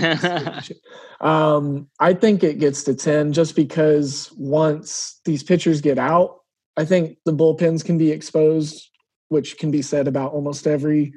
um, 1.22 1.88
I 2.00 2.14
think 2.14 2.44
it 2.44 2.60
gets 2.60 2.84
to 2.84 2.96
10 2.96 3.34
just 3.34 3.56
because 3.56 4.32
once 4.38 5.20
these 5.26 5.44
pitchers 5.44 5.82
get 5.82 6.00
out, 6.00 6.40
I 6.78 6.86
think 6.86 7.18
the 7.26 7.34
bullpens 7.34 7.86
can 7.86 7.98
be 7.98 8.12
exposed, 8.12 8.90
which 9.30 9.58
can 9.58 9.70
be 9.70 9.82
said 9.82 10.08
about 10.08 10.34
almost 10.34 10.66
every 10.66 11.14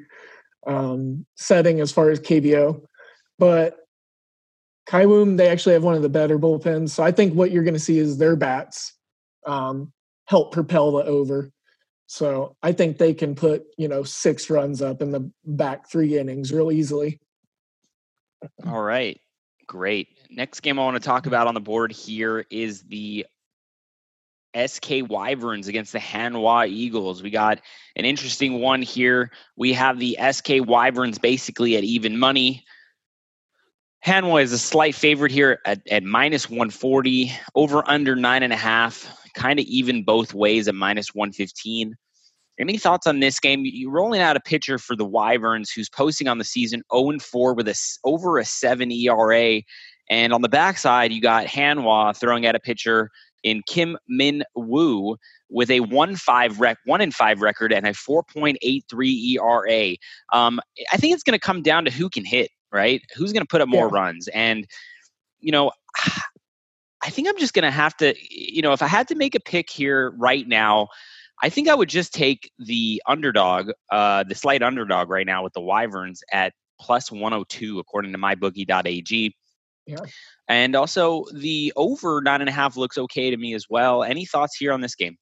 um, 0.67 1.25
setting 1.35 1.79
as 1.79 1.91
far 1.91 2.09
as 2.09 2.19
KBO. 2.19 2.81
But 3.39 3.77
Kaiwoom, 4.87 5.37
they 5.37 5.49
actually 5.49 5.73
have 5.73 5.83
one 5.83 5.95
of 5.95 6.01
the 6.01 6.09
better 6.09 6.39
bullpens. 6.39 6.91
So 6.91 7.03
I 7.03 7.11
think 7.11 7.33
what 7.33 7.51
you're 7.51 7.63
going 7.63 7.73
to 7.73 7.79
see 7.79 7.99
is 7.99 8.17
their 8.17 8.35
bats 8.35 8.93
um, 9.45 9.91
help 10.25 10.53
propel 10.53 10.91
the 10.91 11.03
over. 11.03 11.51
So 12.07 12.55
I 12.63 12.71
think 12.71 12.97
they 12.97 13.13
can 13.13 13.35
put, 13.35 13.65
you 13.77 13.89
know, 13.89 14.03
six 14.03 14.49
runs 14.49 14.81
up 14.81 15.01
in 15.01 15.11
the 15.11 15.29
back 15.45 15.89
three 15.89 16.17
innings 16.17 16.53
real 16.53 16.71
easily. 16.71 17.19
All 18.65 18.81
right. 18.81 19.19
Great. 19.67 20.07
Next 20.29 20.61
game 20.61 20.79
I 20.79 20.83
want 20.83 20.95
to 20.95 21.05
talk 21.05 21.25
about 21.25 21.47
on 21.47 21.53
the 21.53 21.59
board 21.59 21.91
here 21.91 22.45
is 22.49 22.83
the 22.83 23.25
SK 24.55 25.09
Wyverns 25.09 25.67
against 25.67 25.91
the 25.91 25.99
Hanwha 25.99 26.69
Eagles. 26.69 27.21
We 27.21 27.29
got 27.29 27.59
an 27.97 28.05
interesting 28.05 28.61
one 28.61 28.81
here. 28.81 29.31
We 29.57 29.73
have 29.73 29.99
the 29.99 30.17
SK 30.31 30.65
Wyverns 30.65 31.19
basically 31.19 31.75
at 31.75 31.83
even 31.83 32.17
money. 32.17 32.63
Hanwha 34.07 34.41
is 34.41 34.53
a 34.53 34.57
slight 34.57 34.95
favorite 34.95 35.33
here 35.33 35.59
at, 35.65 35.81
at 35.91 36.01
minus 36.01 36.49
140, 36.49 37.29
over 37.55 37.83
under 37.89 38.15
nine 38.15 38.41
and 38.41 38.53
a 38.53 38.57
half, 38.57 39.05
kind 39.33 39.59
of 39.59 39.65
even 39.65 40.01
both 40.01 40.33
ways 40.33 40.69
at 40.69 40.75
minus 40.75 41.13
115. 41.13 41.93
Any 42.57 42.77
thoughts 42.77 43.05
on 43.05 43.19
this 43.19 43.37
game? 43.37 43.63
You're 43.65 43.91
rolling 43.91 44.21
out 44.21 44.37
a 44.37 44.39
pitcher 44.39 44.77
for 44.77 44.95
the 44.95 45.03
Wyverns 45.03 45.71
who's 45.71 45.89
posting 45.89 46.29
on 46.29 46.37
the 46.37 46.45
season 46.45 46.83
0 46.95 47.09
and 47.09 47.21
4 47.21 47.53
with 47.53 47.67
a 47.67 47.77
over 48.05 48.37
a 48.37 48.45
7 48.45 48.89
ERA. 48.93 49.61
And 50.09 50.31
on 50.31 50.41
the 50.41 50.47
backside, 50.47 51.11
you 51.11 51.19
got 51.19 51.45
Hanwha 51.45 52.15
throwing 52.15 52.45
at 52.45 52.55
a 52.55 52.61
pitcher 52.61 53.11
in 53.43 53.61
Kim 53.67 53.97
Min 54.07 54.45
Woo 54.55 55.17
with 55.49 55.69
a 55.69 55.81
1-5 55.81 56.59
rec 56.61 56.77
1 56.85 57.01
and 57.01 57.13
5 57.13 57.41
record 57.41 57.73
and 57.73 57.85
a 57.85 57.91
4.83 57.91 59.35
ERA. 59.35 59.97
Um, 60.31 60.61
I 60.93 60.95
think 60.97 61.13
it's 61.13 61.23
going 61.23 61.37
to 61.37 61.45
come 61.45 61.61
down 61.61 61.83
to 61.83 61.91
who 61.91 62.09
can 62.09 62.23
hit, 62.23 62.51
right? 62.71 63.01
Who's 63.15 63.33
going 63.33 63.43
to 63.43 63.47
put 63.47 63.61
up 63.61 63.69
more 63.69 63.87
Yeah. 63.87 63.99
runs? 63.99 64.27
And 64.29 64.67
you 65.39 65.51
know, 65.51 65.71
I 67.03 67.09
think 67.09 67.27
I'm 67.29 67.37
just 67.37 67.53
going 67.53 67.63
to 67.63 67.71
have 67.71 67.95
to, 67.97 68.15
you 68.29 68.61
know, 68.61 68.73
if 68.73 68.81
I 68.81 68.87
had 68.87 69.07
to 69.09 69.15
make 69.15 69.35
a 69.35 69.39
pick 69.39 69.69
here 69.69 70.11
right 70.17 70.47
now, 70.47 70.87
I 71.43 71.49
think 71.49 71.69
I 71.69 71.75
would 71.75 71.89
just 71.89 72.13
take 72.13 72.51
the 72.57 73.01
underdog, 73.07 73.69
uh, 73.91 74.23
the 74.23 74.33
slight 74.35 74.63
underdog 74.63 75.09
right 75.09 75.25
now 75.25 75.43
with 75.43 75.53
the 75.53 75.61
Wyverns 75.61 76.23
at 76.33 76.53
plus 76.81 77.11
102, 77.11 77.79
according 77.79 78.11
to 78.11 78.17
mybookie.ag. 78.17 79.35
Yeah. 79.85 79.97
And 80.49 80.75
also 80.75 81.25
the 81.33 81.71
over 81.75 82.21
nine 82.21 82.41
and 82.41 82.49
a 82.49 82.53
half 82.53 82.75
looks 82.75 82.97
okay 82.97 83.29
to 83.29 83.37
me 83.37 83.53
as 83.53 83.67
well. 83.69 84.03
Any 84.03 84.25
thoughts 84.25 84.57
here 84.57 84.73
on 84.73 84.81
this 84.81 84.95
game? 84.95 85.17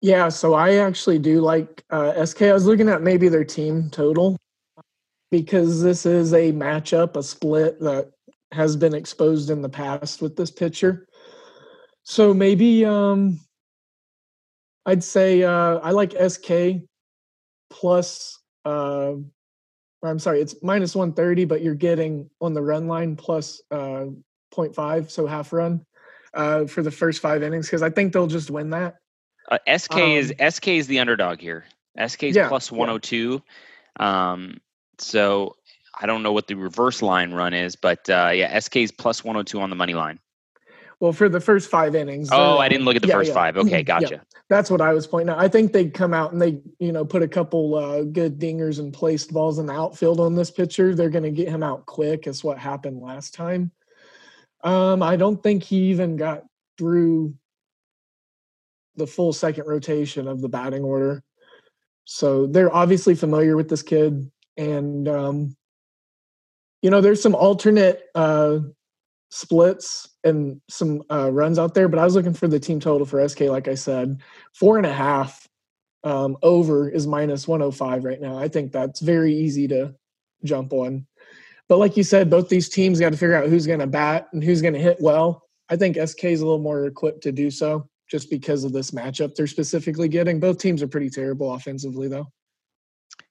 Yeah, 0.00 0.30
so 0.30 0.54
I 0.54 0.76
actually 0.76 1.18
do 1.18 1.40
like 1.40 1.84
uh, 1.90 2.24
SK. 2.24 2.42
I 2.42 2.52
was 2.52 2.66
looking 2.66 2.88
at 2.88 3.02
maybe 3.02 3.28
their 3.28 3.44
team 3.44 3.90
total 3.90 4.36
because 5.30 5.82
this 5.82 6.06
is 6.06 6.32
a 6.32 6.52
matchup, 6.52 7.16
a 7.16 7.22
split 7.22 7.80
that 7.80 8.10
has 8.52 8.76
been 8.76 8.94
exposed 8.94 9.50
in 9.50 9.62
the 9.62 9.68
past 9.68 10.22
with 10.22 10.36
this 10.36 10.50
pitcher. 10.50 11.06
So 12.04 12.32
maybe 12.32 12.84
um, 12.84 13.40
I'd 14.86 15.02
say 15.02 15.42
uh, 15.42 15.78
I 15.78 15.90
like 15.90 16.12
SK 16.12 16.82
plus. 17.70 18.38
Uh, 18.64 19.14
I'm 20.02 20.18
sorry, 20.20 20.40
it's 20.40 20.54
minus 20.62 20.94
130, 20.94 21.46
but 21.46 21.62
you're 21.62 21.74
getting 21.74 22.30
on 22.40 22.54
the 22.54 22.62
run 22.62 22.86
line 22.86 23.16
plus 23.16 23.60
uh, 23.72 24.06
0.5, 24.54 25.10
so 25.10 25.26
half 25.26 25.52
run 25.52 25.84
uh, 26.34 26.66
for 26.66 26.82
the 26.82 26.90
first 26.90 27.20
five 27.20 27.42
innings 27.42 27.66
because 27.66 27.82
I 27.82 27.90
think 27.90 28.12
they'll 28.12 28.28
just 28.28 28.50
win 28.50 28.70
that. 28.70 28.96
Uh, 29.50 29.58
SK 29.76 29.98
is 29.98 30.32
SK 30.48 30.68
is 30.68 30.86
the 30.86 31.00
underdog 31.00 31.40
here. 31.40 31.64
SK 32.06 32.24
is 32.24 32.36
Um, 32.36 32.42
Yeah, 32.42 32.48
plus 32.48 32.70
yeah. 32.70 32.78
102. 32.78 33.42
Um, 33.98 34.58
so 34.98 35.56
I 36.00 36.06
don't 36.06 36.22
know 36.22 36.32
what 36.32 36.46
the 36.46 36.54
reverse 36.54 37.02
line 37.02 37.32
run 37.32 37.54
is, 37.54 37.76
but 37.76 38.08
uh, 38.08 38.30
yeah, 38.34 38.58
SK 38.58 38.76
is 38.76 38.92
plus 38.92 39.24
102 39.24 39.60
on 39.60 39.70
the 39.70 39.76
money 39.76 39.94
line. 39.94 40.18
Well, 41.00 41.12
for 41.12 41.28
the 41.28 41.40
first 41.40 41.70
five 41.70 41.94
innings. 41.94 42.30
Oh, 42.32 42.58
I 42.58 42.68
didn't 42.68 42.86
look 42.86 42.96
at 42.96 43.02
the 43.02 43.08
yeah, 43.08 43.14
first 43.14 43.28
yeah. 43.28 43.34
five. 43.34 43.56
Okay, 43.58 43.78
Yeah. 43.78 43.82
gotcha. 43.82 44.22
That's 44.48 44.70
what 44.70 44.80
I 44.80 44.94
was 44.94 45.06
pointing 45.06 45.30
out. 45.30 45.38
I 45.38 45.48
think 45.48 45.72
they'd 45.72 45.92
come 45.92 46.14
out 46.14 46.32
and 46.32 46.40
they, 46.40 46.60
you 46.78 46.92
know, 46.92 47.04
put 47.04 47.22
a 47.22 47.28
couple 47.28 47.74
uh, 47.74 48.02
good 48.02 48.38
dingers 48.38 48.78
and 48.78 48.94
placed 48.94 49.32
balls 49.32 49.58
in 49.58 49.66
the 49.66 49.74
outfield 49.74 50.20
on 50.20 50.34
this 50.34 50.50
pitcher. 50.50 50.94
They're 50.94 51.10
going 51.10 51.24
to 51.24 51.30
get 51.30 51.48
him 51.48 51.62
out 51.62 51.84
quick, 51.84 52.26
is 52.26 52.44
what 52.44 52.56
happened 52.56 53.02
last 53.02 53.34
time. 53.34 53.72
Um, 54.62 55.02
I 55.02 55.16
don't 55.16 55.42
think 55.42 55.64
he 55.64 55.90
even 55.90 56.16
got 56.16 56.44
through 56.78 57.34
the 58.96 59.06
full 59.06 59.32
second 59.32 59.66
rotation 59.66 60.26
of 60.26 60.40
the 60.40 60.48
batting 60.48 60.82
order. 60.82 61.22
So 62.04 62.46
they're 62.46 62.74
obviously 62.74 63.14
familiar 63.14 63.56
with 63.56 63.68
this 63.68 63.82
kid. 63.82 64.30
And, 64.56 65.08
um, 65.08 65.56
you 66.82 66.90
know, 66.90 67.00
there's 67.00 67.22
some 67.22 67.34
alternate 67.34 68.02
uh, 68.14 68.58
splits 69.30 70.08
and 70.24 70.60
some 70.68 71.02
uh, 71.10 71.30
runs 71.30 71.58
out 71.58 71.74
there, 71.74 71.88
but 71.88 71.98
I 71.98 72.04
was 72.04 72.14
looking 72.14 72.34
for 72.34 72.48
the 72.48 72.60
team 72.60 72.80
total 72.80 73.06
for 73.06 73.26
SK, 73.26 73.42
like 73.42 73.68
I 73.68 73.74
said. 73.74 74.20
Four 74.54 74.76
and 74.76 74.86
a 74.86 74.92
half 74.92 75.46
um, 76.04 76.36
over 76.42 76.88
is 76.88 77.06
minus 77.06 77.48
105 77.48 78.04
right 78.04 78.20
now. 78.20 78.38
I 78.38 78.48
think 78.48 78.72
that's 78.72 79.00
very 79.00 79.34
easy 79.34 79.66
to 79.68 79.94
jump 80.44 80.72
on. 80.72 81.06
But 81.68 81.78
like 81.78 81.96
you 81.96 82.04
said, 82.04 82.30
both 82.30 82.48
these 82.48 82.68
teams 82.68 83.00
got 83.00 83.10
to 83.10 83.18
figure 83.18 83.34
out 83.34 83.48
who's 83.48 83.66
going 83.66 83.80
to 83.80 83.86
bat 83.86 84.28
and 84.32 84.42
who's 84.42 84.62
going 84.62 84.74
to 84.74 84.80
hit 84.80 84.98
well. 85.00 85.42
I 85.68 85.76
think 85.76 85.96
SK 85.96 86.24
is 86.24 86.40
a 86.40 86.44
little 86.44 86.60
more 86.60 86.86
equipped 86.86 87.22
to 87.24 87.32
do 87.32 87.50
so 87.50 87.88
just 88.08 88.30
because 88.30 88.62
of 88.62 88.72
this 88.72 88.92
matchup 88.92 89.34
they're 89.34 89.48
specifically 89.48 90.08
getting. 90.08 90.38
Both 90.38 90.58
teams 90.58 90.82
are 90.82 90.88
pretty 90.88 91.10
terrible 91.10 91.52
offensively, 91.54 92.06
though. 92.06 92.26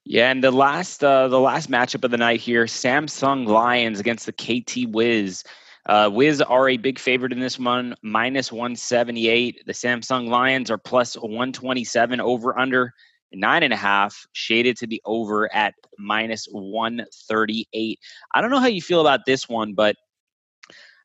Yeah, 0.06 0.30
and 0.30 0.44
the 0.44 0.52
last 0.52 1.04
uh, 1.04 1.28
the 1.28 1.40
last 1.40 1.70
matchup 1.70 2.04
of 2.04 2.12
the 2.12 2.18
night 2.18 2.40
here, 2.40 2.66
Samsung 2.66 3.48
Lions 3.48 4.00
against 4.00 4.28
the 4.28 4.34
KT 4.34 4.92
Wiz. 4.94 5.44
Uh, 5.88 6.10
Wiz 6.12 6.42
are 6.42 6.70
a 6.70 6.78
big 6.78 6.98
favorite 7.00 7.32
in 7.32 7.40
this 7.40 7.60
one, 7.60 7.96
minus 8.02 8.52
178. 8.52 9.66
The 9.66 9.74
Samsung 9.74 10.30
Lions 10.30 10.72
are 10.72 10.78
plus 10.78 11.16
127 11.16 12.20
over 12.20 12.58
under 12.58 12.94
nine 13.34 13.64
and 13.64 13.74
a 13.74 13.78
half, 13.78 14.26
shaded 14.34 14.78
to 14.78 14.88
the 14.88 15.02
over 15.06 15.54
at 15.54 15.74
minus 15.98 16.48
138. 16.52 18.00
I 18.34 18.42
don't 18.42 18.50
know 18.52 18.60
how 18.60 18.68
you 18.68 18.82
feel 18.82 19.02
about 19.02 19.22
this 19.26 19.50
one, 19.50 19.74
but 19.74 19.96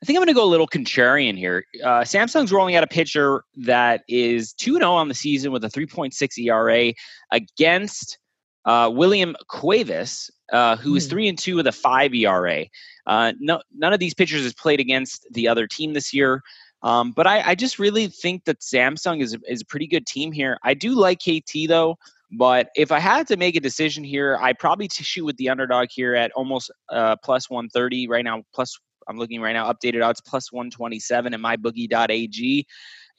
I 0.03 0.07
think 0.07 0.17
I'm 0.17 0.25
going 0.25 0.29
to 0.29 0.35
go 0.35 0.45
a 0.45 0.47
little 0.47 0.69
contrarian 0.69 1.37
here. 1.37 1.65
Uh, 1.83 2.00
Samsung's 2.00 2.53
rolling 2.53 2.75
out 2.75 2.85
a 2.85 2.87
pitcher 2.87 3.45
that 3.57 4.03
is 4.09 4.55
2 4.55 4.75
0 4.75 4.93
on 4.93 5.09
the 5.09 5.15
season 5.15 5.53
with 5.53 5.65
a 5.65 5.69
3.6 5.69 6.39
ERA 6.39 6.95
against 7.33 8.19
uh, 8.64 8.90
William 8.93 9.37
Cuevas, 9.49 10.31
uh, 10.52 10.76
who 10.76 10.97
is 10.97 11.07
Hmm. 11.07 11.11
3 11.11 11.29
and 11.29 11.38
2 11.38 11.57
with 11.57 11.67
a 11.67 11.73
5 11.73 12.14
ERA. 12.14 12.67
Uh, 13.07 13.33
no, 13.40 13.62
none 13.75 13.93
of 13.93 14.00
these 14.00 14.14
pitchers 14.14 14.43
has 14.43 14.55
played 14.55 14.81
against 14.81 15.26
the 15.33 15.49
other 15.49 15.67
team 15.67 15.93
this 15.95 16.12
year. 16.12 16.43
Um, 16.83 17.12
but 17.12 17.26
I, 17.26 17.50
I 17.50 17.55
just 17.55 17.79
really 17.79 18.07
think 18.07 18.45
that 18.45 18.61
Samsung 18.61 19.21
is, 19.21 19.37
is 19.47 19.62
a 19.62 19.67
pretty 19.67 19.87
good 19.87 20.07
team 20.07 20.33
here. 20.33 20.59
I 20.62 20.75
do 20.75 20.95
like 20.95 21.19
KT 21.21 21.69
though, 21.69 21.97
but 22.33 22.71
if 22.75 22.90
I 22.90 22.99
had 22.99 23.26
to 23.29 23.37
make 23.37 23.57
a 23.57 23.61
decision 23.61 24.02
here, 24.05 24.38
I 24.40 24.52
probably 24.52 24.88
shoot 24.90 25.25
with 25.25 25.37
the 25.37 25.49
underdog 25.49 25.88
here 25.90 26.14
at 26.14 26.33
almost 26.33 26.71
uh, 26.88 27.17
plus 27.23 27.50
130 27.50 28.09
right 28.09 28.25
now. 28.25 28.43
Plus, 28.55 28.79
I'm 29.09 29.19
looking 29.19 29.40
right 29.40 29.52
now, 29.52 29.71
updated 29.71 30.05
odds 30.05 30.21
plus 30.21 30.52
127 30.52 31.35
at 31.35 31.40
mybookie.ag. 31.40 32.67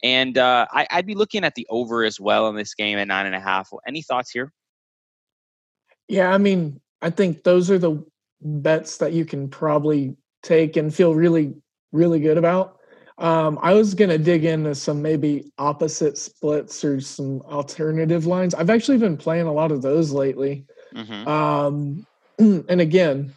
And 0.02 0.38
uh, 0.38 0.66
I, 0.72 0.86
I'd 0.90 1.06
be 1.06 1.14
looking 1.14 1.44
at 1.44 1.54
the 1.54 1.66
over 1.70 2.02
as 2.02 2.18
well 2.18 2.48
in 2.48 2.56
this 2.56 2.74
game 2.74 2.98
at 2.98 3.06
nine 3.06 3.26
and 3.26 3.34
a 3.34 3.40
half. 3.40 3.70
Any 3.86 4.02
thoughts 4.02 4.30
here? 4.30 4.52
Yeah, 6.12 6.30
I 6.30 6.36
mean, 6.36 6.78
I 7.00 7.08
think 7.08 7.42
those 7.42 7.70
are 7.70 7.78
the 7.78 8.04
bets 8.42 8.98
that 8.98 9.14
you 9.14 9.24
can 9.24 9.48
probably 9.48 10.14
take 10.42 10.76
and 10.76 10.94
feel 10.94 11.14
really, 11.14 11.54
really 11.90 12.20
good 12.20 12.36
about. 12.36 12.76
Um, 13.16 13.58
I 13.62 13.72
was 13.72 13.94
going 13.94 14.10
to 14.10 14.18
dig 14.18 14.44
into 14.44 14.74
some 14.74 15.00
maybe 15.00 15.50
opposite 15.56 16.18
splits 16.18 16.84
or 16.84 17.00
some 17.00 17.40
alternative 17.42 18.26
lines. 18.26 18.54
I've 18.54 18.68
actually 18.68 18.98
been 18.98 19.16
playing 19.16 19.46
a 19.46 19.52
lot 19.54 19.72
of 19.72 19.80
those 19.80 20.12
lately. 20.12 20.66
Mm-hmm. 20.94 21.26
Um, 21.26 22.06
and 22.38 22.80
again, 22.82 23.32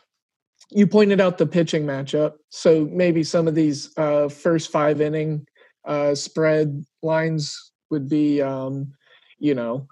you 0.69 0.85
pointed 0.85 1.21
out 1.21 1.37
the 1.37 1.47
pitching 1.47 1.85
matchup. 1.85 2.33
So 2.49 2.89
maybe 2.91 3.23
some 3.23 3.47
of 3.47 3.55
these 3.55 3.97
uh, 3.97 4.27
first 4.27 4.69
five 4.69 4.99
inning 4.99 5.47
uh, 5.85 6.13
spread 6.13 6.83
lines 7.01 7.71
would 7.89 8.09
be, 8.09 8.41
um, 8.41 8.91
you 9.39 9.55
know, 9.55 9.87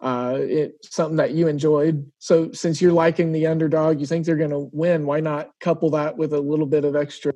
uh, 0.00 0.38
it, 0.38 0.74
something 0.82 1.16
that 1.16 1.32
you 1.32 1.48
enjoyed. 1.48 2.10
So 2.18 2.52
since 2.52 2.80
you're 2.80 2.92
liking 2.92 3.32
the 3.32 3.46
underdog, 3.46 4.00
you 4.00 4.06
think 4.06 4.24
they're 4.24 4.36
going 4.36 4.50
to 4.50 4.70
win. 4.72 5.06
Why 5.06 5.20
not 5.20 5.50
couple 5.60 5.90
that 5.90 6.16
with 6.16 6.32
a 6.32 6.40
little 6.40 6.66
bit 6.66 6.84
of 6.84 6.96
extra, 6.96 7.32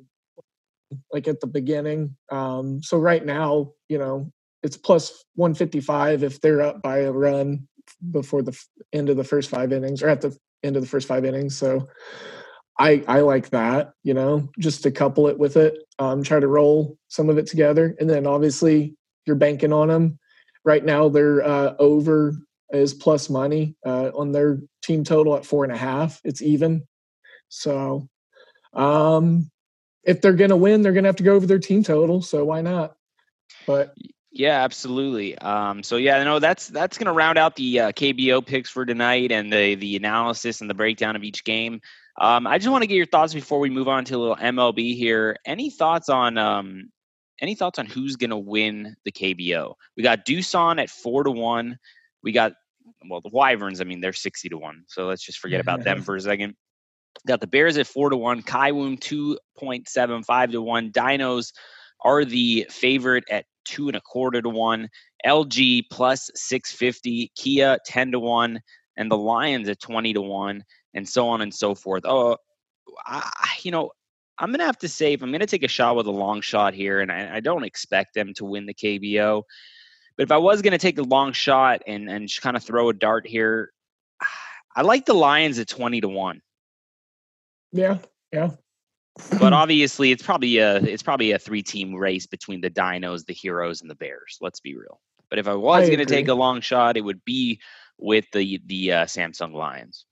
like 1.13 1.27
at 1.27 1.39
the 1.41 1.47
beginning? 1.47 2.15
Um, 2.31 2.81
so 2.81 2.97
right 2.97 3.23
now, 3.23 3.73
you 3.87 3.97
know, 3.97 4.31
it's 4.63 4.77
plus 4.77 5.23
155 5.35 6.23
if 6.23 6.41
they're 6.41 6.61
up 6.61 6.81
by 6.81 6.99
a 6.99 7.11
run 7.11 7.67
before 8.11 8.41
the 8.41 8.59
end 8.93 9.09
of 9.09 9.17
the 9.17 9.23
first 9.23 9.49
five 9.49 9.71
innings 9.71 10.01
or 10.01 10.09
at 10.09 10.21
the 10.21 10.35
end 10.63 10.75
of 10.75 10.81
the 10.81 10.89
first 10.89 11.07
five 11.07 11.23
innings. 11.23 11.55
So 11.55 11.87
I 12.77 13.03
I 13.07 13.21
like 13.21 13.49
that, 13.51 13.93
you 14.03 14.13
know, 14.13 14.49
just 14.59 14.83
to 14.83 14.91
couple 14.91 15.27
it 15.27 15.37
with 15.37 15.55
it, 15.55 15.77
um, 15.99 16.23
try 16.23 16.39
to 16.39 16.47
roll 16.47 16.97
some 17.07 17.29
of 17.29 17.37
it 17.37 17.47
together, 17.47 17.95
and 17.99 18.09
then 18.09 18.27
obviously 18.27 18.95
you're 19.25 19.35
banking 19.35 19.71
on 19.71 19.87
them. 19.87 20.19
Right 20.65 20.83
now, 20.83 21.09
they're 21.09 21.43
uh, 21.43 21.75
over 21.79 22.33
is 22.71 22.93
plus 22.93 23.29
money 23.29 23.75
uh, 23.85 24.11
on 24.15 24.31
their 24.31 24.59
team 24.83 25.03
total 25.03 25.35
at 25.35 25.45
four 25.45 25.63
and 25.63 25.73
a 25.73 25.77
half. 25.77 26.19
It's 26.23 26.41
even. 26.41 26.87
So, 27.49 28.09
um, 28.73 29.49
if 30.03 30.21
they're 30.21 30.33
gonna 30.33 30.57
win, 30.57 30.81
they're 30.81 30.93
gonna 30.93 31.07
have 31.07 31.15
to 31.17 31.23
go 31.23 31.35
over 31.35 31.45
their 31.45 31.59
team 31.59 31.83
total. 31.83 32.21
So 32.21 32.45
why 32.45 32.61
not? 32.61 32.95
But 33.65 33.93
Yeah, 34.31 34.63
absolutely. 34.63 35.37
Um, 35.37 35.81
so 35.81 35.95
yeah, 35.97 36.23
no, 36.23 36.39
that's 36.39 36.67
that's 36.67 36.97
going 36.97 37.05
to 37.05 37.13
round 37.13 37.37
out 37.37 37.55
the 37.55 37.79
uh, 37.79 37.91
KBO 37.93 38.45
picks 38.45 38.69
for 38.69 38.85
tonight 38.85 39.31
and 39.31 39.51
the 39.51 39.75
the 39.75 39.95
analysis 39.95 40.61
and 40.61 40.69
the 40.69 40.73
breakdown 40.73 41.15
of 41.15 41.23
each 41.23 41.43
game. 41.45 41.79
Um, 42.19 42.47
I 42.47 42.57
just 42.57 42.69
want 42.69 42.81
to 42.81 42.87
get 42.87 42.95
your 42.95 43.05
thoughts 43.05 43.33
before 43.33 43.59
we 43.59 43.69
move 43.69 43.87
on 43.87 44.05
to 44.05 44.15
a 44.15 44.17
little 44.17 44.35
MLB 44.35 44.95
here. 44.95 45.37
Any 45.45 45.69
thoughts 45.69 46.09
on 46.09 46.37
um, 46.37 46.89
any 47.41 47.55
thoughts 47.55 47.79
on 47.79 47.85
who's 47.85 48.15
going 48.15 48.29
to 48.29 48.37
win 48.37 48.95
the 49.05 49.11
KBO? 49.11 49.75
We 49.97 50.03
got 50.03 50.25
Doosan 50.25 50.81
at 50.81 50.89
four 50.89 51.23
to 51.23 51.31
one. 51.31 51.77
We 52.25 52.33
got 52.33 52.51
well 53.09 53.21
the 53.21 53.29
Wyverns. 53.31 53.79
I 53.79 53.85
mean, 53.85 54.01
they're 54.01 54.11
sixty 54.11 54.49
to 54.49 54.57
one. 54.57 54.83
So 54.87 55.05
let's 55.05 55.23
just 55.23 55.39
forget 55.39 55.61
about 55.61 55.85
them 55.85 55.97
mm-hmm. 55.97 56.03
for 56.03 56.17
a 56.17 56.21
second. 56.21 56.55
Got 57.25 57.39
the 57.39 57.47
Bears 57.47 57.77
at 57.77 57.87
four 57.87 58.09
to 58.09 58.17
one. 58.17 58.43
Kaiwoom 58.43 58.99
two 58.99 59.39
point 59.57 59.87
seven 59.87 60.23
five 60.23 60.51
to 60.51 60.61
one. 60.61 60.91
Dinos 60.91 61.53
are 62.03 62.25
the 62.25 62.67
favorite 62.69 63.23
at 63.31 63.45
two 63.65 63.87
and 63.87 63.95
a 63.95 64.01
quarter 64.01 64.41
to 64.41 64.49
one. 64.49 64.89
LG 65.25 65.85
plus 65.91 66.29
650, 66.35 67.31
Kia 67.35 67.77
10 67.85 68.11
to 68.11 68.19
one, 68.19 68.61
and 68.95 69.09
the 69.09 69.17
Lions 69.17 69.67
at 69.67 69.79
20 69.79 70.13
to 70.13 70.21
one, 70.21 70.63
and 70.93 71.07
so 71.07 71.27
on 71.27 71.41
and 71.41 71.53
so 71.53 71.73
forth. 71.73 72.03
Oh, 72.05 72.37
I, 73.05 73.27
you 73.63 73.71
know, 73.71 73.89
I'm 74.37 74.49
going 74.49 74.59
to 74.59 74.65
have 74.65 74.77
to 74.79 74.87
say, 74.87 75.13
if 75.13 75.23
I'm 75.23 75.31
going 75.31 75.39
to 75.39 75.47
take 75.47 75.63
a 75.63 75.67
shot 75.67 75.95
with 75.95 76.05
a 76.05 76.11
long 76.11 76.41
shot 76.41 76.73
here, 76.73 76.99
and 76.99 77.11
I, 77.11 77.37
I 77.37 77.39
don't 77.39 77.63
expect 77.63 78.13
them 78.13 78.33
to 78.35 78.45
win 78.45 78.65
the 78.65 78.73
KBO, 78.73 79.43
but 80.17 80.23
if 80.23 80.31
I 80.31 80.37
was 80.37 80.61
going 80.61 80.71
to 80.71 80.77
take 80.77 80.97
a 80.97 81.03
long 81.03 81.33
shot 81.33 81.81
and, 81.87 82.09
and 82.09 82.27
just 82.27 82.41
kind 82.41 82.57
of 82.57 82.63
throw 82.63 82.89
a 82.89 82.93
dart 82.93 83.27
here, 83.27 83.71
I 84.75 84.81
like 84.81 85.05
the 85.05 85.13
Lions 85.13 85.59
at 85.59 85.67
20 85.67 86.01
to 86.01 86.09
one. 86.09 86.41
yeah, 87.71 87.99
yeah, 88.31 88.51
but 89.39 89.53
obviously 89.53 90.11
it's 90.11 90.23
probably 90.23 90.57
a 90.57 90.77
it's 90.77 91.03
probably 91.03 91.31
a 91.31 91.39
three 91.39 91.63
team 91.63 91.95
race 91.95 92.25
between 92.25 92.61
the 92.61 92.69
dinos 92.69 93.25
the 93.25 93.33
heroes 93.33 93.81
and 93.81 93.89
the 93.89 93.95
bears 93.95 94.37
let's 94.41 94.59
be 94.59 94.75
real 94.75 94.99
but 95.29 95.39
if 95.39 95.47
i 95.47 95.53
was 95.53 95.87
going 95.87 95.99
to 95.99 96.05
take 96.05 96.27
a 96.27 96.33
long 96.33 96.59
shot 96.59 96.97
it 96.97 97.01
would 97.01 97.23
be 97.23 97.59
with 97.97 98.25
the 98.33 98.61
the 98.65 98.91
uh, 98.91 99.05
samsung 99.05 99.53
lions 99.53 100.05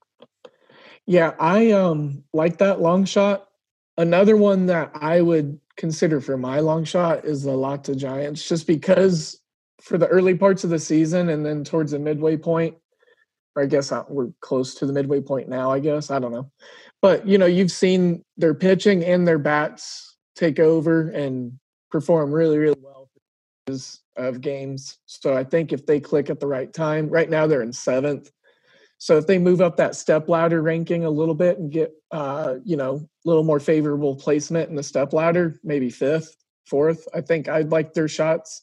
Yeah, 1.06 1.34
I 1.38 1.72
um 1.72 2.24
like 2.32 2.58
that 2.58 2.80
long 2.80 3.04
shot. 3.04 3.48
Another 3.96 4.36
one 4.36 4.66
that 4.66 4.90
I 4.94 5.20
would 5.20 5.60
consider 5.76 6.20
for 6.20 6.36
my 6.36 6.60
long 6.60 6.84
shot 6.84 7.24
is 7.24 7.42
the 7.42 7.52
Lotte 7.52 7.96
Giants, 7.96 8.48
just 8.48 8.66
because 8.66 9.40
for 9.82 9.98
the 9.98 10.06
early 10.08 10.34
parts 10.34 10.64
of 10.64 10.70
the 10.70 10.78
season 10.78 11.28
and 11.28 11.44
then 11.44 11.64
towards 11.64 11.92
the 11.92 11.98
midway 11.98 12.36
point, 12.36 12.76
or 13.56 13.62
I 13.62 13.66
guess 13.66 13.92
uh, 13.92 14.04
we're 14.08 14.30
close 14.40 14.74
to 14.76 14.86
the 14.86 14.92
midway 14.92 15.20
point 15.20 15.48
now. 15.48 15.70
I 15.70 15.78
guess 15.78 16.10
I 16.10 16.18
don't 16.18 16.32
know, 16.32 16.50
but 17.02 17.26
you 17.26 17.38
know 17.38 17.46
you've 17.46 17.72
seen 17.72 18.24
their 18.36 18.54
pitching 18.54 19.04
and 19.04 19.26
their 19.26 19.38
bats 19.38 20.16
take 20.36 20.58
over 20.58 21.10
and 21.10 21.58
perform 21.90 22.32
really 22.32 22.58
really 22.58 22.80
well 22.80 23.08
of 24.16 24.40
games. 24.40 24.98
So 25.06 25.34
I 25.34 25.44
think 25.44 25.72
if 25.72 25.86
they 25.86 26.00
click 26.00 26.30
at 26.30 26.40
the 26.40 26.46
right 26.46 26.72
time, 26.72 27.08
right 27.08 27.28
now 27.28 27.46
they're 27.46 27.62
in 27.62 27.72
seventh. 27.72 28.30
So 28.98 29.16
if 29.16 29.26
they 29.26 29.38
move 29.38 29.60
up 29.60 29.76
that 29.76 29.96
step 29.96 30.28
ladder 30.28 30.62
ranking 30.62 31.04
a 31.04 31.10
little 31.10 31.34
bit 31.34 31.58
and 31.58 31.70
get 31.70 31.92
uh, 32.10 32.56
you 32.64 32.76
know, 32.76 32.96
a 32.96 33.28
little 33.28 33.42
more 33.42 33.60
favorable 33.60 34.14
placement 34.14 34.70
in 34.70 34.76
the 34.76 34.82
step 34.82 35.12
ladder, 35.12 35.58
maybe 35.64 35.90
fifth, 35.90 36.36
fourth, 36.66 37.08
I 37.12 37.20
think 37.20 37.48
I'd 37.48 37.72
like 37.72 37.92
their 37.92 38.08
shots. 38.08 38.62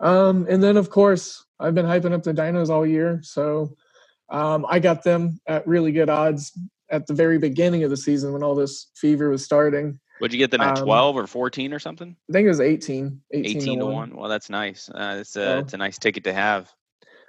Um, 0.00 0.46
and 0.48 0.62
then 0.62 0.76
of 0.76 0.90
course 0.90 1.44
I've 1.58 1.74
been 1.74 1.86
hyping 1.86 2.12
up 2.12 2.22
the 2.22 2.34
dinos 2.34 2.68
all 2.68 2.86
year. 2.86 3.20
So 3.22 3.76
um, 4.28 4.66
I 4.68 4.78
got 4.78 5.02
them 5.04 5.40
at 5.46 5.66
really 5.66 5.92
good 5.92 6.10
odds 6.10 6.52
at 6.90 7.06
the 7.06 7.14
very 7.14 7.38
beginning 7.38 7.82
of 7.84 7.90
the 7.90 7.96
season 7.96 8.32
when 8.32 8.42
all 8.42 8.54
this 8.54 8.88
fever 8.94 9.30
was 9.30 9.44
starting. 9.44 9.98
Would 10.20 10.32
you 10.32 10.38
get 10.38 10.50
them 10.50 10.60
at 10.62 10.78
Um, 10.78 10.84
12 10.84 11.16
or 11.16 11.26
14 11.26 11.72
or 11.74 11.78
something? 11.78 12.16
I 12.28 12.32
think 12.32 12.46
it 12.46 12.48
was 12.48 12.60
18. 12.60 13.20
18, 13.32 13.56
18 13.58 13.60
to 13.60 13.80
to 13.80 13.84
1. 13.86 13.94
1. 13.94 14.16
Well, 14.16 14.28
that's 14.30 14.48
nice. 14.48 14.88
Uh, 14.88 15.18
it's, 15.20 15.30
a, 15.36 15.44
So- 15.44 15.58
it's 15.58 15.74
a 15.74 15.76
nice 15.78 15.98
ticket 15.98 16.24
to 16.24 16.32
have. 16.32 16.72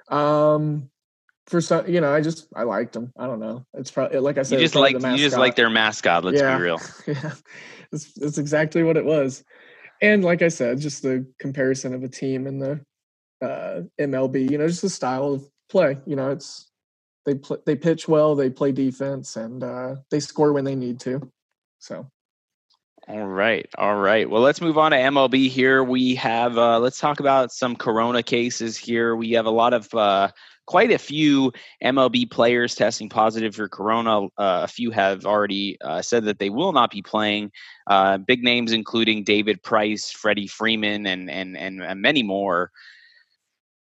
Um, 0.10 0.90
for 1.48 1.62
some, 1.62 1.88
you 1.88 2.02
know, 2.02 2.14
I 2.14 2.22
just 2.22 2.48
I 2.56 2.64
liked 2.64 2.94
them. 2.94 3.14
I 3.18 3.26
don't 3.26 3.40
know. 3.40 3.66
It's 3.74 3.90
probably 3.92 4.20
like 4.20 4.38
I 4.38 4.44
said. 4.44 4.60
You 4.60 4.66
just 4.66 4.76
like 4.76 4.94
you 4.94 5.18
just 5.18 5.38
like 5.38 5.56
their 5.56 5.70
mascot. 5.70 6.24
Let's 6.26 6.40
Yeah. 6.42 6.58
be 6.58 6.64
real. 6.64 6.82
yeah, 7.08 7.32
that's, 7.92 8.14
that's 8.14 8.38
exactly 8.38 8.84
what 8.84 8.98
it 8.98 9.06
was. 9.06 9.44
And 10.02 10.24
like 10.24 10.42
I 10.42 10.48
said, 10.48 10.80
just 10.80 11.02
the 11.02 11.26
comparison 11.40 11.94
of 11.94 12.04
a 12.04 12.08
team 12.08 12.48
and 12.48 12.62
the 12.62 12.82
uh, 13.42 13.82
MLB, 14.00 14.50
you 14.50 14.58
know, 14.58 14.68
just 14.68 14.82
the 14.82 14.90
style 14.90 15.34
of 15.34 15.50
play. 15.70 15.98
You 16.06 16.16
know, 16.16 16.32
it's 16.32 16.70
they 17.26 17.40
they 17.66 17.76
pitch 17.76 18.08
well, 18.08 18.36
they 18.36 18.50
play 18.50 18.72
defense, 18.72 19.36
and 19.36 19.64
uh, 19.64 19.96
they 20.12 20.20
score 20.20 20.54
when 20.54 20.64
they 20.64 20.76
need 20.76 21.00
to. 21.02 21.30
So 21.80 22.08
All 23.08 23.28
right, 23.28 23.68
all 23.78 23.96
right. 23.96 24.30
Well, 24.30 24.42
let's 24.42 24.62
move 24.62 24.78
on 24.78 24.92
to 24.92 24.98
MLB 24.98 25.50
here. 25.50 25.84
We 25.84 26.16
have 26.16 26.58
uh, 26.58 26.80
let's 26.80 27.00
talk 27.00 27.20
about 27.20 27.52
some 27.52 27.76
Corona 27.76 28.24
cases 28.24 28.78
here. 28.78 29.16
We 29.16 29.32
have 29.32 29.46
a 29.46 29.52
lot 29.52 29.74
of 29.74 29.94
uh, 29.94 30.30
quite 30.68 30.92
a 30.92 30.98
few 30.98 31.52
MLB 31.84 32.30
players 32.30 32.76
testing 32.76 33.10
positive 33.10 33.56
for 33.56 33.68
Corona. 33.68 34.26
Uh, 34.26 34.30
a 34.38 34.68
few 34.68 34.92
have 34.92 35.26
already 35.26 35.78
uh, 35.82 36.02
said 36.02 36.26
that 36.26 36.38
they 36.38 36.52
will 36.52 36.74
not 36.74 36.92
be 36.92 37.02
playing. 37.02 37.52
Uh, 37.88 38.18
big 38.20 38.44
names 38.44 38.72
including 38.72 39.24
David 39.24 39.64
Price, 39.64 40.12
Freddie 40.12 40.48
Freeman, 40.48 41.08
and 41.08 41.30
and 41.32 41.58
and, 41.58 41.82
and 41.82 42.02
many 42.02 42.22
more. 42.22 42.70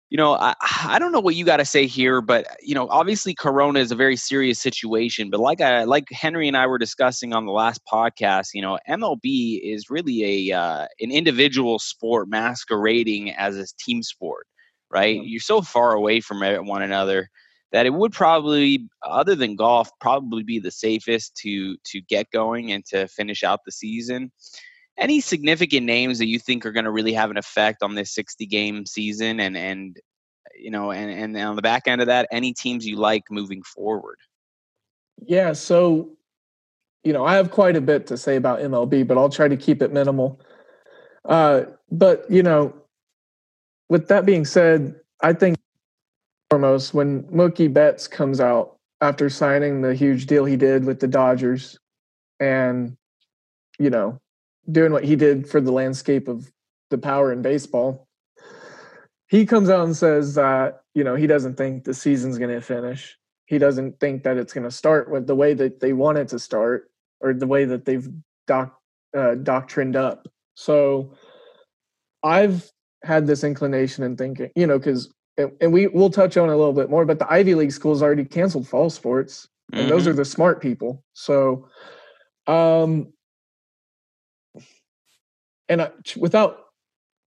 You 0.10 0.16
know, 0.16 0.36
I, 0.36 0.56
I 0.88 0.98
don't 0.98 1.12
know 1.12 1.20
what 1.20 1.36
you 1.36 1.46
got 1.46 1.58
to 1.58 1.66
say 1.66 1.86
here, 1.86 2.22
but 2.22 2.48
you 2.62 2.74
know, 2.74 2.88
obviously 2.90 3.36
Corona 3.36 3.80
is 3.80 3.92
a 3.92 3.96
very 3.96 4.16
serious 4.16 4.60
situation. 4.60 5.30
But 5.30 5.42
like 5.42 5.60
I 5.62 5.84
like 5.84 6.10
Henry 6.12 6.48
and 6.48 6.56
I 6.56 6.68
were 6.68 6.80
discussing 6.80 7.34
on 7.34 7.46
the 7.46 7.52
last 7.52 7.82
podcast, 7.92 8.48
you 8.54 8.62
know, 8.62 8.80
MLB 8.90 9.60
is 9.62 9.90
really 9.90 10.50
a 10.52 10.58
uh, 10.58 10.88
an 11.02 11.12
individual 11.12 11.80
sport 11.80 12.30
masquerading 12.30 13.32
as 13.32 13.58
a 13.58 13.66
team 13.78 14.02
sport, 14.04 14.48
right? 14.92 15.22
You're 15.24 15.40
so 15.40 15.62
far 15.62 15.94
away 15.94 16.22
from 16.22 16.42
one 16.66 16.82
another 16.82 17.30
that 17.72 17.86
it 17.86 17.94
would 17.94 18.14
probably, 18.14 18.88
other 19.04 19.36
than 19.36 19.56
golf, 19.56 19.90
probably 20.00 20.44
be 20.44 20.60
the 20.60 20.72
safest 20.72 21.36
to 21.38 21.78
to 21.86 22.02
get 22.02 22.32
going 22.32 22.72
and 22.72 22.86
to 22.88 23.08
finish 23.08 23.44
out 23.44 23.62
the 23.66 23.72
season. 23.72 24.32
Any 24.98 25.22
significant 25.22 25.86
names 25.86 26.18
that 26.20 26.28
you 26.28 26.40
think 26.40 26.66
are 26.66 26.72
going 26.72 26.86
to 26.86 26.92
really 26.92 27.14
have 27.14 27.30
an 27.30 27.38
effect 27.38 27.84
on 27.84 27.96
this 27.96 28.14
60 28.16 28.46
game 28.46 28.86
season, 28.86 29.40
and 29.40 29.58
and 29.58 29.98
you 30.58 30.72
know, 30.72 30.92
and 30.92 31.12
and 31.12 31.38
on 31.38 31.56
the 31.56 31.62
back 31.62 31.88
end 31.88 32.02
of 32.02 32.08
that, 32.08 32.28
any 32.32 32.54
teams 32.54 32.86
you 32.88 32.96
like 32.96 33.24
moving 33.30 33.62
forward? 33.64 34.18
yeah, 35.26 35.54
so 35.54 36.10
you 37.04 37.14
know, 37.14 37.26
I 37.26 37.36
have 37.36 37.52
quite 37.52 37.76
a 37.76 37.82
bit 37.82 38.06
to 38.08 38.18
say 38.18 38.36
about 38.36 38.60
MLB, 38.60 39.08
but 39.08 39.18
I'll 39.18 39.30
try 39.30 39.48
to 39.48 39.56
keep 39.56 39.82
it 39.82 39.94
minimal. 39.94 40.42
Uh, 41.24 41.64
but 41.90 42.30
you 42.30 42.44
know, 42.44 42.74
with 43.90 44.08
that 44.08 44.26
being 44.26 44.46
said, 44.46 44.96
I 45.22 45.34
think 45.34 45.58
foremost 46.50 46.94
when 46.94 47.24
Mookie 47.24 47.72
Betts 47.72 48.08
comes 48.08 48.40
out 48.40 48.78
after 49.02 49.30
signing 49.30 49.82
the 49.82 49.94
huge 49.94 50.26
deal 50.26 50.46
he 50.46 50.56
did 50.56 50.86
with 50.86 51.00
the 51.00 51.08
Dodgers, 51.08 51.78
and 52.40 52.98
you 53.80 53.90
know, 53.90 54.20
doing 54.72 54.92
what 54.92 55.04
he 55.04 55.16
did 55.16 55.48
for 55.48 55.62
the 55.62 55.72
landscape 55.72 56.28
of 56.28 56.52
the 56.90 56.98
power 56.98 57.32
in 57.32 57.42
baseball, 57.42 58.08
he 59.28 59.46
comes 59.46 59.70
out 59.70 59.86
and 59.86 59.96
says 59.96 60.36
that 60.36 60.82
you 60.94 61.04
know 61.04 61.16
he 61.16 61.28
doesn't 61.28 61.56
think 61.56 61.84
the 61.84 61.94
season's 61.94 62.38
going 62.38 62.54
to 62.54 62.62
finish. 62.62 63.18
He 63.46 63.58
doesn't 63.58 64.00
think 64.00 64.24
that 64.24 64.38
it's 64.38 64.54
going 64.54 64.66
to 64.66 64.72
start 64.72 65.10
with 65.10 65.28
the 65.28 65.36
way 65.36 65.54
that 65.54 65.80
they 65.80 65.94
want 65.94 66.18
it 66.18 66.28
to 66.30 66.40
start 66.40 66.92
or 67.22 67.34
the 67.34 67.48
way 67.48 67.64
that 67.64 67.86
they've 67.86 68.08
doc, 68.46 68.78
uh, 69.16 69.36
doctrined 69.36 69.96
up. 69.96 70.28
So 70.56 71.14
I've 72.24 72.70
had 73.04 73.28
this 73.28 73.44
inclination 73.44 74.04
in 74.04 74.16
thinking, 74.16 74.50
you 74.56 74.68
know, 74.68 74.78
because 74.78 75.14
and, 75.38 75.52
and 75.62 75.72
we 75.72 75.88
we'll 75.88 76.10
touch 76.10 76.36
on 76.38 76.50
a 76.50 76.58
little 76.58 76.74
bit 76.74 76.90
more, 76.90 77.06
but 77.06 77.20
the 77.20 77.32
Ivy 77.32 77.56
League 77.56 77.72
schools 77.72 78.02
already 78.02 78.26
canceled 78.26 78.68
fall 78.68 78.90
sports, 78.90 79.48
and 79.74 79.90
those 79.90 80.04
Mhm. 80.06 80.08
are 80.08 80.14
the 80.14 80.26
smart 80.26 80.62
people. 80.62 81.04
So, 81.14 81.68
um, 82.48 83.14
and 85.70 85.82
I, 85.84 85.92
without 86.18 86.66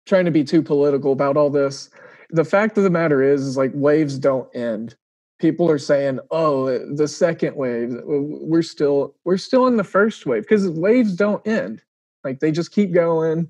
trying 0.06 0.26
to 0.26 0.32
be 0.32 0.44
too 0.44 0.62
political 0.62 1.12
about 1.12 1.38
all 1.38 1.50
this, 1.50 1.90
the 2.32 2.46
fact 2.46 2.78
of 2.78 2.84
the 2.84 2.90
matter 2.90 3.22
is, 3.22 3.46
is 3.46 3.58
like 3.58 3.72
waves 3.74 4.18
don't 4.18 4.54
end. 4.56 4.96
People 5.40 5.70
are 5.70 5.78
saying, 5.78 6.20
"Oh, 6.32 6.66
the 6.96 7.08
second 7.08 7.56
wave." 7.56 7.96
We're 8.06 8.62
still 8.62 9.16
we're 9.24 9.38
still 9.38 9.68
in 9.68 9.78
the 9.78 9.84
first 9.84 10.26
wave 10.26 10.44
because 10.44 10.68
waves 10.70 11.16
don't 11.16 11.46
end. 11.48 11.84
Like 12.24 12.40
they 12.40 12.52
just 12.52 12.72
keep 12.72 12.92
going, 12.92 13.48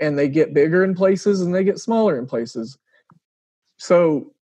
and 0.00 0.18
they 0.18 0.28
get 0.28 0.54
bigger 0.54 0.84
in 0.84 0.94
places 0.94 1.40
and 1.40 1.54
they 1.54 1.64
get 1.64 1.78
smaller 1.78 2.18
in 2.18 2.26
places. 2.26 2.78
So 3.78 4.32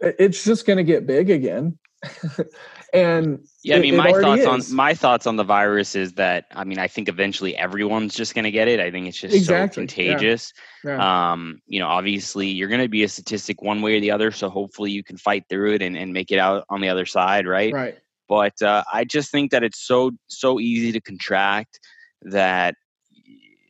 it's 0.00 0.44
just 0.44 0.66
going 0.66 0.76
to 0.76 0.84
get 0.84 1.06
big 1.06 1.30
again. 1.30 1.78
and 2.92 3.44
Yeah, 3.62 3.76
I 3.76 3.80
mean, 3.80 3.94
it 3.94 3.96
my 3.96 4.10
already 4.10 4.42
thoughts 4.42 4.66
is. 4.66 4.70
on 4.70 4.76
my 4.76 4.94
thoughts 4.94 5.26
on 5.26 5.36
the 5.36 5.44
virus 5.44 5.94
is 5.94 6.12
that 6.14 6.46
I 6.52 6.64
mean, 6.64 6.78
I 6.78 6.86
think 6.86 7.08
eventually 7.08 7.56
everyone's 7.56 8.14
just 8.14 8.34
going 8.34 8.44
to 8.44 8.50
get 8.50 8.68
it. 8.68 8.80
I 8.80 8.90
think 8.90 9.06
it's 9.06 9.18
just 9.18 9.34
Exactly, 9.34 9.86
so 9.86 10.02
yeah. 10.02 10.12
contagious. 10.14 10.52
Yeah. 10.84 11.32
Um, 11.32 11.60
you 11.66 11.80
know, 11.80 11.88
obviously 11.88 12.48
you're 12.48 12.68
going 12.68 12.82
to 12.82 12.88
be 12.88 13.04
a 13.04 13.08
statistic 13.08 13.62
one 13.62 13.80
way 13.80 13.96
or 13.96 14.00
the 14.00 14.10
other, 14.10 14.30
so 14.30 14.50
hopefully 14.50 14.90
you 14.90 15.02
can 15.02 15.16
fight 15.16 15.44
through 15.48 15.74
it 15.74 15.82
and, 15.82 15.96
and 15.96 16.12
make 16.12 16.30
it 16.30 16.38
out 16.38 16.64
on 16.68 16.80
the 16.80 16.88
other 16.88 17.06
side, 17.06 17.46
right? 17.46 17.72
right. 17.72 17.98
But 18.28 18.60
uh, 18.62 18.84
I 18.92 19.04
just 19.04 19.30
think 19.30 19.50
that 19.50 19.62
it's 19.62 19.86
so 19.86 20.12
so 20.28 20.60
easy 20.60 20.92
to 20.92 21.00
contract 21.00 21.80
that 22.22 22.74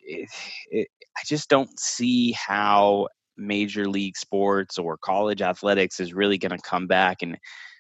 it, 0.07 0.29
it, 0.71 0.89
I 1.17 1.21
just 1.27 1.49
don't 1.49 1.79
see 1.79 2.33
how 2.33 3.09
major 3.37 3.89
league 3.89 4.17
sports 4.17 4.79
or 4.79 4.97
college 4.97 5.43
athletics 5.43 6.01
is 6.01 6.15
really 6.15 6.39
going 6.39 6.53
to 6.53 6.59
come 6.59 6.87
back 6.87 7.23
and 7.23 7.37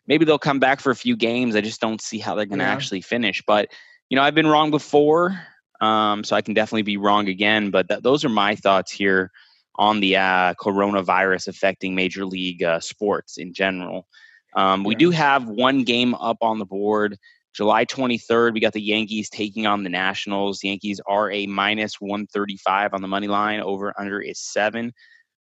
maybe 0.06 0.24
they'll 0.24 0.38
come 0.38 0.58
back 0.58 0.80
for 0.80 0.90
a 0.90 0.96
few 0.96 1.16
games. 1.16 1.56
I 1.56 1.60
just 1.60 1.80
don't 1.80 2.00
see 2.00 2.18
how 2.18 2.34
they're 2.34 2.46
going 2.46 2.58
to 2.58 2.64
Yeah. 2.64 2.72
actually 2.72 3.00
finish. 3.00 3.42
But 3.46 3.68
you 4.10 4.16
know, 4.16 4.22
I've 4.22 4.34
been 4.34 4.46
wrong 4.46 4.70
before, 4.70 5.40
um, 5.80 6.24
so 6.24 6.36
I 6.36 6.42
can 6.42 6.54
definitely 6.54 6.82
be 6.82 6.96
wrong 6.96 7.28
again. 7.28 7.70
But 7.70 7.88
th- 7.88 8.02
those 8.02 8.24
are 8.24 8.28
my 8.28 8.54
thoughts 8.54 8.92
here 8.92 9.30
on 9.76 10.00
the 10.00 10.16
uh, 10.16 10.54
coronavirus 10.54 11.48
affecting 11.48 11.94
major 11.94 12.24
league 12.24 12.62
uh, 12.62 12.80
sports 12.80 13.38
in 13.38 13.52
general. 13.52 14.06
Um, 14.54 14.84
we 14.84 14.94
do 14.94 15.10
have 15.10 15.48
one 15.48 15.82
game 15.82 16.14
up 16.14 16.36
on 16.42 16.58
the 16.58 16.64
board. 16.66 17.18
July 17.54 17.84
23rd, 17.84 18.52
we 18.52 18.60
got 18.60 18.72
the 18.72 18.82
Yankees 18.82 19.30
taking 19.30 19.66
on 19.66 19.84
the 19.84 19.90
Nationals. 19.90 20.58
The 20.58 20.68
Yankees 20.68 21.00
are 21.06 21.30
a 21.30 21.46
minus 21.46 22.00
135 22.00 22.92
on 22.92 23.00
the 23.00 23.08
money 23.08 23.28
line. 23.28 23.60
Over 23.60 23.94
under 23.98 24.20
is 24.20 24.40
seven. 24.40 24.92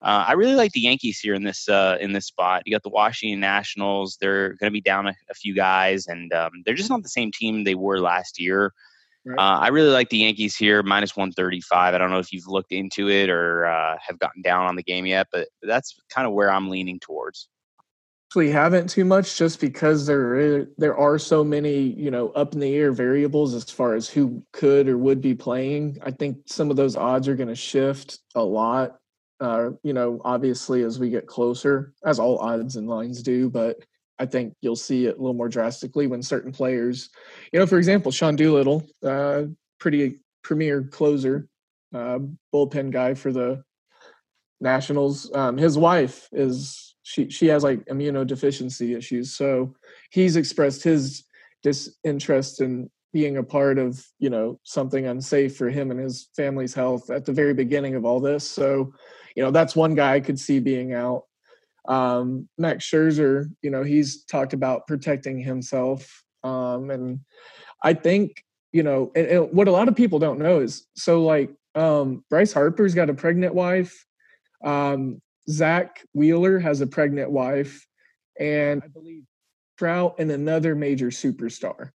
Uh, 0.04 0.26
I 0.28 0.34
really 0.34 0.56
like 0.56 0.74
the 0.74 0.82
Yankees 0.82 1.20
here 1.20 1.34
in 1.34 1.44
this 1.44 1.68
uh, 1.70 1.98
in 2.00 2.12
this 2.12 2.28
spot. 2.28 2.64
You 2.66 2.74
got 2.74 2.84
the 2.84 2.90
Washington 2.90 3.40
Nationals; 3.40 4.18
they're 4.20 4.50
going 4.50 4.70
to 4.70 4.72
be 4.72 4.82
down 4.82 5.08
a, 5.08 5.14
a 5.32 5.34
few 5.34 5.56
guys, 5.56 6.08
and 6.08 6.32
um, 6.34 6.52
they're 6.66 6.76
just 6.76 6.90
not 6.90 7.04
the 7.04 7.10
same 7.10 7.32
team 7.32 7.64
they 7.64 7.76
were 7.76 8.00
last 8.00 8.40
year. 8.40 8.74
Right. 9.26 9.40
Uh, 9.40 9.60
I 9.60 9.70
really 9.70 9.92
like 9.92 10.10
the 10.10 10.18
Yankees 10.18 10.58
here, 10.58 10.84
minus 10.84 11.16
one 11.16 11.32
thirty 11.32 11.62
five. 11.62 11.96
I 11.96 11.98
don't 11.98 12.12
know 12.12 12.20
if 12.20 12.34
you've 12.34 12.48
looked 12.48 12.74
into 12.74 13.10
it 13.10 13.30
or 13.30 13.66
uh, 13.66 13.98
have 14.06 14.20
gotten 14.20 14.42
down 14.42 14.66
on 14.66 14.76
the 14.76 14.84
game 14.84 15.06
yet, 15.06 15.28
but 15.32 15.48
that's 15.62 15.96
kind 16.10 16.28
of 16.28 16.34
where 16.34 16.52
I'm 16.52 16.70
leaning 16.70 17.00
towards. 17.00 17.48
Actually 18.34 18.50
haven't 18.50 18.90
too 18.90 19.06
much 19.06 19.38
just 19.38 19.62
because 19.62 20.08
there 20.08 20.40
is, 20.40 20.66
there 20.80 20.98
are 20.98 21.20
so 21.20 21.44
many 21.44 21.78
you 21.78 22.10
know 22.10 22.30
up 22.30 22.54
in 22.54 22.60
the 22.60 22.74
air 22.74 22.92
variables 22.92 23.54
as 23.54 23.70
far 23.70 23.94
as 23.94 24.10
who 24.10 24.44
could 24.54 24.90
or 24.90 24.98
would 24.98 25.22
be 25.22 25.36
playing. 25.36 26.00
I 26.04 26.10
think 26.10 26.38
some 26.48 26.72
of 26.72 26.76
those 26.76 26.96
odds 26.96 27.28
are 27.28 27.36
going 27.36 27.50
to 27.50 27.56
shift 27.56 28.22
a 28.34 28.44
lot. 28.44 28.98
Uh, 29.40 29.70
you 29.84 29.94
know, 29.94 30.20
obviously 30.26 30.82
as 30.82 30.98
we 30.98 31.12
get 31.12 31.28
closer, 31.28 31.94
as 32.04 32.18
all 32.18 32.40
odds 32.40 32.76
and 32.76 32.88
lines 32.88 33.22
do, 33.22 33.52
but 33.52 33.78
I 34.18 34.26
think 34.26 34.56
you'll 34.62 34.76
see 34.76 35.06
it 35.06 35.16
a 35.16 35.22
little 35.22 35.36
more 35.36 35.50
drastically 35.50 36.08
when 36.08 36.24
certain 36.24 36.52
players, 36.52 37.12
you 37.52 37.60
know, 37.60 37.68
for 37.68 37.78
example, 37.78 38.12
Sean 38.12 38.36
Doolittle, 38.36 38.84
uh, 39.06 39.44
pretty 39.80 40.22
premier 40.44 40.82
closer, 40.82 41.48
uh, 41.94 42.18
bullpen 42.52 42.90
guy 42.90 43.14
for 43.14 43.32
the 43.32 43.64
Nationals. 44.60 45.30
Um, 45.36 45.56
his 45.56 45.78
wife 45.78 46.30
is 46.32 46.93
she 47.04 47.30
she 47.30 47.48
has 47.48 47.64
like 47.64 47.86
immunodeficiency 47.86 48.98
issues, 48.98 49.34
so 49.34 49.74
he's 50.10 50.36
expressed 50.36 50.84
his 50.84 51.24
disinterest 51.62 52.62
in 52.62 52.90
being 53.12 53.38
a 53.38 53.44
part 53.44 53.78
of 53.78 54.04
you 54.20 54.30
know 54.30 54.60
something 54.64 55.06
unsafe 55.06 55.56
for 55.56 55.70
him 55.70 55.92
and 55.92 56.00
his 56.00 56.30
family's 56.36 56.74
health 56.74 57.10
at 57.10 57.26
the 57.26 57.34
very 57.34 57.54
beginning 57.54 57.96
of 57.96 58.06
all 58.06 58.20
this. 58.20 58.50
So, 58.50 58.94
you 59.36 59.44
know, 59.44 59.52
that's 59.52 59.76
one 59.76 59.96
guy 59.96 60.16
I 60.16 60.20
could 60.20 60.40
see 60.40 60.60
being 60.60 60.94
out. 60.94 61.24
Um, 61.88 62.48
Max 62.58 62.90
Scherzer, 62.90 63.52
you 63.62 63.70
know, 63.70 63.84
he's 63.84 64.24
talked 64.24 64.54
about 64.54 64.88
protecting 64.88 65.40
himself, 65.40 66.24
um, 66.44 66.90
and 66.90 67.20
I 67.84 67.94
think 67.94 68.44
you 68.72 68.82
know, 68.82 69.12
and, 69.16 69.28
and 69.28 69.54
what 69.54 69.68
a 69.68 69.72
lot 69.72 69.88
of 69.88 69.96
people 69.96 70.20
don't 70.20 70.40
know 70.40 70.60
is 70.60 70.88
so 70.96 71.24
like 71.24 71.52
um, 71.76 72.24
Bryce 72.30 72.54
Harper's 72.54 72.96
got 72.96 73.10
a 73.10 73.14
pregnant 73.14 73.54
wife. 73.54 74.06
Um, 74.64 75.22
Zack 75.50 76.02
Wheeler 76.14 76.60
has 76.60 76.82
a 76.82 76.88
pregnant 76.88 77.32
wife, 77.32 77.86
and 78.40 78.82
I 78.84 78.88
believe 78.88 79.24
Trout 79.78 80.16
and 80.20 80.32
another 80.32 80.76
major 80.76 81.08
superstar. 81.08 81.92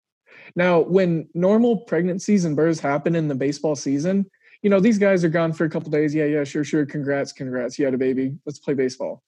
Now, 0.55 0.81
when 0.81 1.27
normal 1.34 1.77
pregnancies 1.77 2.45
and 2.45 2.55
births 2.55 2.79
happen 2.79 3.15
in 3.15 3.27
the 3.27 3.36
baseball 3.36 3.75
season, 3.75 4.25
you 4.62 4.69
know, 4.69 4.79
these 4.79 4.97
guys 4.97 5.23
are 5.23 5.29
gone 5.29 5.53
for 5.53 5.65
a 5.65 5.69
couple 5.69 5.91
days. 5.91 6.15
Yeah, 6.15 6.25
yeah, 6.25 6.43
sure, 6.43 6.63
sure. 6.63 6.86
Congrats, 6.86 7.31
congrats. 7.31 7.77
You 7.77 7.86
had 7.86 7.93
a 7.93 7.99
baby. 7.99 8.36
Let's 8.45 8.60
play 8.60 8.73
baseball. 8.73 9.21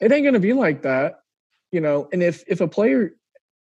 It 0.00 0.12
ain't 0.12 0.24
gonna 0.24 0.40
be 0.40 0.52
like 0.52 0.82
that, 0.82 1.20
you 1.70 1.80
know. 1.80 2.08
And 2.12 2.22
if 2.22 2.42
if 2.46 2.60
a 2.60 2.68
player 2.68 3.14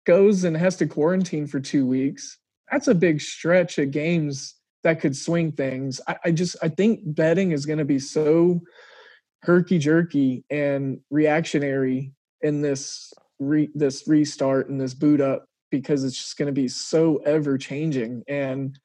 goes 0.07 0.45
and 0.45 0.57
has 0.57 0.77
to 0.79 0.87
quarantine 0.87 1.47
for 1.47 1.61
two 1.61 1.87
weeks, 1.87 2.39
that's 2.71 2.89
a 2.89 2.95
big 2.95 3.21
stretch 3.21 3.79
of 3.79 3.93
games 3.93 4.57
that 4.83 5.01
could 5.01 5.17
swing 5.17 5.53
things. 5.53 6.01
I, 6.09 6.17
I 6.25 6.31
just 6.33 6.57
I 6.63 6.69
think 6.69 7.01
betting 7.05 7.53
is 7.53 7.67
gonna 7.67 7.85
be 7.85 8.01
so 8.01 8.61
herky 9.45 9.79
jerky 9.79 10.45
and 10.51 11.01
reactionary 11.11 12.13
in 12.41 12.63
this 12.63 13.13
re, 13.39 13.71
this 13.75 14.07
restart 14.07 14.69
and 14.69 14.81
this 14.81 14.95
boot 14.95 15.21
up 15.21 15.47
because 15.71 16.05
it's 16.05 16.17
just 16.17 16.39
going 16.39 16.47
to 16.47 16.53
be 16.53 16.69
so 16.69 17.17
ever 17.27 17.59
changing 17.59 18.23
and 18.29 18.79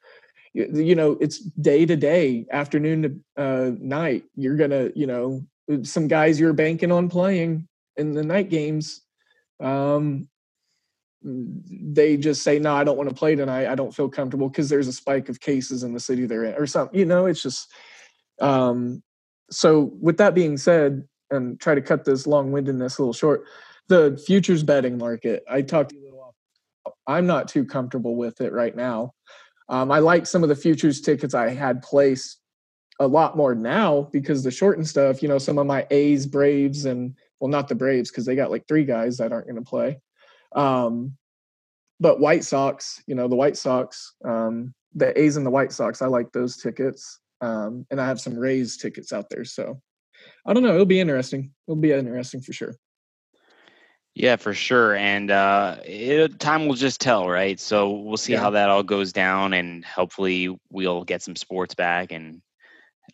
you 0.52 0.96
know 0.96 1.16
it's 1.20 1.38
day 1.38 1.86
to 1.86 1.94
day 1.94 2.44
afternoon 2.50 3.02
to 3.02 3.42
uh, 3.42 3.70
night 3.78 4.24
you're 4.34 4.56
gonna 4.56 4.90
you 4.96 5.06
know 5.06 5.40
some 5.84 6.08
guys 6.08 6.40
you're 6.40 6.52
banking 6.52 6.90
on 6.90 7.08
playing 7.08 7.68
in 7.96 8.12
the 8.12 8.24
night 8.24 8.48
games 8.48 9.02
um 9.60 10.28
they 11.22 12.16
just 12.16 12.42
say 12.42 12.58
no 12.58 12.74
i 12.74 12.82
don't 12.82 12.96
want 12.96 13.08
to 13.08 13.14
play 13.14 13.36
tonight 13.36 13.68
i 13.68 13.76
don't 13.76 13.94
feel 13.94 14.08
comfortable 14.08 14.48
because 14.48 14.68
there's 14.68 14.88
a 14.88 14.92
spike 14.92 15.28
of 15.28 15.38
cases 15.38 15.84
in 15.84 15.94
the 15.94 16.00
city 16.00 16.26
they're 16.26 16.44
in 16.44 16.54
or 16.54 16.66
something 16.66 16.98
you 16.98 17.04
know 17.04 17.26
it's 17.26 17.42
just 17.42 17.70
um 18.40 19.00
so 19.50 19.92
with 20.00 20.16
that 20.18 20.34
being 20.34 20.56
said 20.56 21.06
and 21.30 21.60
try 21.60 21.74
to 21.74 21.80
cut 21.80 22.04
this 22.04 22.26
long-windedness 22.26 22.98
a 22.98 23.02
little 23.02 23.12
short 23.12 23.44
the 23.88 24.20
futures 24.26 24.62
betting 24.62 24.98
market 24.98 25.42
i 25.48 25.60
talked 25.60 25.90
the 25.90 26.00
little 26.00 26.20
off. 26.20 26.94
i'm 27.06 27.26
not 27.26 27.48
too 27.48 27.64
comfortable 27.64 28.16
with 28.16 28.40
it 28.40 28.52
right 28.52 28.76
now. 28.76 29.12
Um, 29.68 29.90
i 29.90 29.98
like 29.98 30.26
some 30.26 30.42
of 30.42 30.48
the 30.48 30.56
futures 30.56 31.00
tickets 31.00 31.34
i 31.34 31.48
had 31.48 31.82
placed 31.82 32.40
a 33.00 33.06
lot 33.06 33.36
more 33.36 33.54
now 33.54 34.08
because 34.12 34.44
the 34.44 34.50
short 34.50 34.76
and 34.76 34.86
stuff 34.86 35.22
you 35.22 35.28
know 35.28 35.38
some 35.38 35.58
of 35.58 35.66
my 35.66 35.86
a's 35.90 36.26
braves 36.26 36.84
and 36.84 37.14
well 37.40 37.48
not 37.48 37.66
the 37.66 37.74
braves 37.74 38.10
because 38.10 38.26
they 38.26 38.36
got 38.36 38.50
like 38.50 38.68
three 38.68 38.84
guys 38.84 39.16
that 39.16 39.32
aren't 39.32 39.46
going 39.46 39.56
to 39.56 39.68
play. 39.68 39.98
Um, 40.54 41.16
but 41.98 42.20
white 42.20 42.44
sox 42.44 43.02
you 43.06 43.14
know 43.14 43.26
the 43.26 43.36
white 43.36 43.56
sox 43.56 44.14
um, 44.24 44.74
the 44.94 45.18
a's 45.18 45.36
and 45.36 45.46
the 45.46 45.50
white 45.50 45.72
sox 45.72 46.02
i 46.02 46.06
like 46.06 46.30
those 46.32 46.56
tickets 46.56 47.20
um, 47.40 47.86
and 47.90 48.00
I 48.00 48.06
have 48.06 48.20
some 48.20 48.38
Rays 48.38 48.76
tickets 48.76 49.12
out 49.12 49.30
there. 49.30 49.44
So 49.44 49.80
I 50.46 50.52
don't 50.52 50.62
know. 50.62 50.74
It'll 50.74 50.86
be 50.86 51.00
interesting. 51.00 51.52
It'll 51.66 51.80
be 51.80 51.92
interesting 51.92 52.40
for 52.40 52.52
sure. 52.52 52.74
Yeah, 54.14 54.36
for 54.36 54.54
sure. 54.54 54.96
And 54.96 55.30
uh, 55.30 55.76
it, 55.84 56.40
time 56.40 56.66
will 56.66 56.74
just 56.74 57.00
tell, 57.00 57.28
right? 57.28 57.58
So 57.60 57.90
we'll 57.90 58.16
see 58.16 58.32
yeah. 58.32 58.40
how 58.40 58.50
that 58.50 58.68
all 58.68 58.82
goes 58.82 59.12
down, 59.12 59.54
and 59.54 59.84
hopefully 59.84 60.54
we'll 60.70 61.04
get 61.04 61.22
some 61.22 61.36
sports 61.36 61.74
back 61.74 62.12
and 62.12 62.42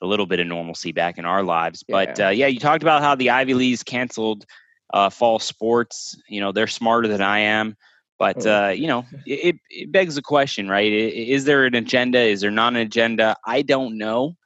a 0.00 0.06
little 0.06 0.26
bit 0.26 0.40
of 0.40 0.46
normalcy 0.46 0.92
back 0.92 1.18
in 1.18 1.24
our 1.24 1.42
lives. 1.42 1.84
Yeah. 1.86 1.92
But 1.92 2.20
uh, 2.20 2.28
yeah, 2.30 2.46
you 2.46 2.58
talked 2.58 2.82
about 2.82 3.02
how 3.02 3.14
the 3.14 3.30
Ivy 3.30 3.54
Leagues 3.54 3.82
canceled 3.82 4.46
uh, 4.92 5.10
fall 5.10 5.38
sports. 5.38 6.16
You 6.28 6.40
know, 6.40 6.52
they're 6.52 6.66
smarter 6.66 7.08
than 7.08 7.22
I 7.22 7.40
am. 7.40 7.76
But 8.18 8.46
oh. 8.46 8.66
uh, 8.66 8.68
you 8.68 8.86
know, 8.86 9.04
it, 9.26 9.56
it 9.68 9.92
begs 9.92 10.14
the 10.14 10.22
question, 10.22 10.68
right? 10.68 10.90
Is 10.90 11.44
there 11.44 11.64
an 11.64 11.74
agenda? 11.74 12.18
Is 12.18 12.40
there 12.40 12.50
not 12.50 12.72
an 12.72 12.80
agenda? 12.80 13.36
I 13.44 13.62
don't 13.62 13.98
know. 13.98 14.36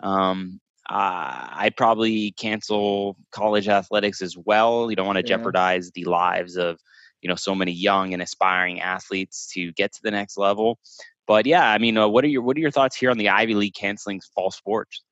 Um, 0.00 0.60
uh, 0.88 1.48
I'd 1.52 1.76
probably 1.76 2.30
cancel 2.32 3.16
college 3.32 3.68
athletics 3.68 4.22
as 4.22 4.36
well. 4.36 4.88
You 4.88 4.96
don't 4.96 5.06
want 5.06 5.18
to 5.18 5.24
yeah. 5.24 5.36
jeopardize 5.36 5.90
the 5.90 6.04
lives 6.04 6.56
of 6.56 6.78
you 7.22 7.28
know 7.28 7.34
so 7.34 7.54
many 7.54 7.72
young 7.72 8.12
and 8.12 8.22
aspiring 8.22 8.80
athletes 8.80 9.50
to 9.54 9.72
get 9.72 9.92
to 9.94 10.00
the 10.02 10.12
next 10.12 10.36
level. 10.36 10.78
But 11.26 11.46
yeah, 11.46 11.68
I 11.68 11.78
mean, 11.78 11.98
uh, 11.98 12.06
what 12.06 12.24
are 12.24 12.28
your 12.28 12.42
what 12.42 12.56
are 12.56 12.60
your 12.60 12.70
thoughts 12.70 12.96
here 12.96 13.10
on 13.10 13.18
the 13.18 13.30
Ivy 13.30 13.54
League 13.54 13.74
canceling 13.74 14.20
fall 14.34 14.52
sports? 14.52 15.02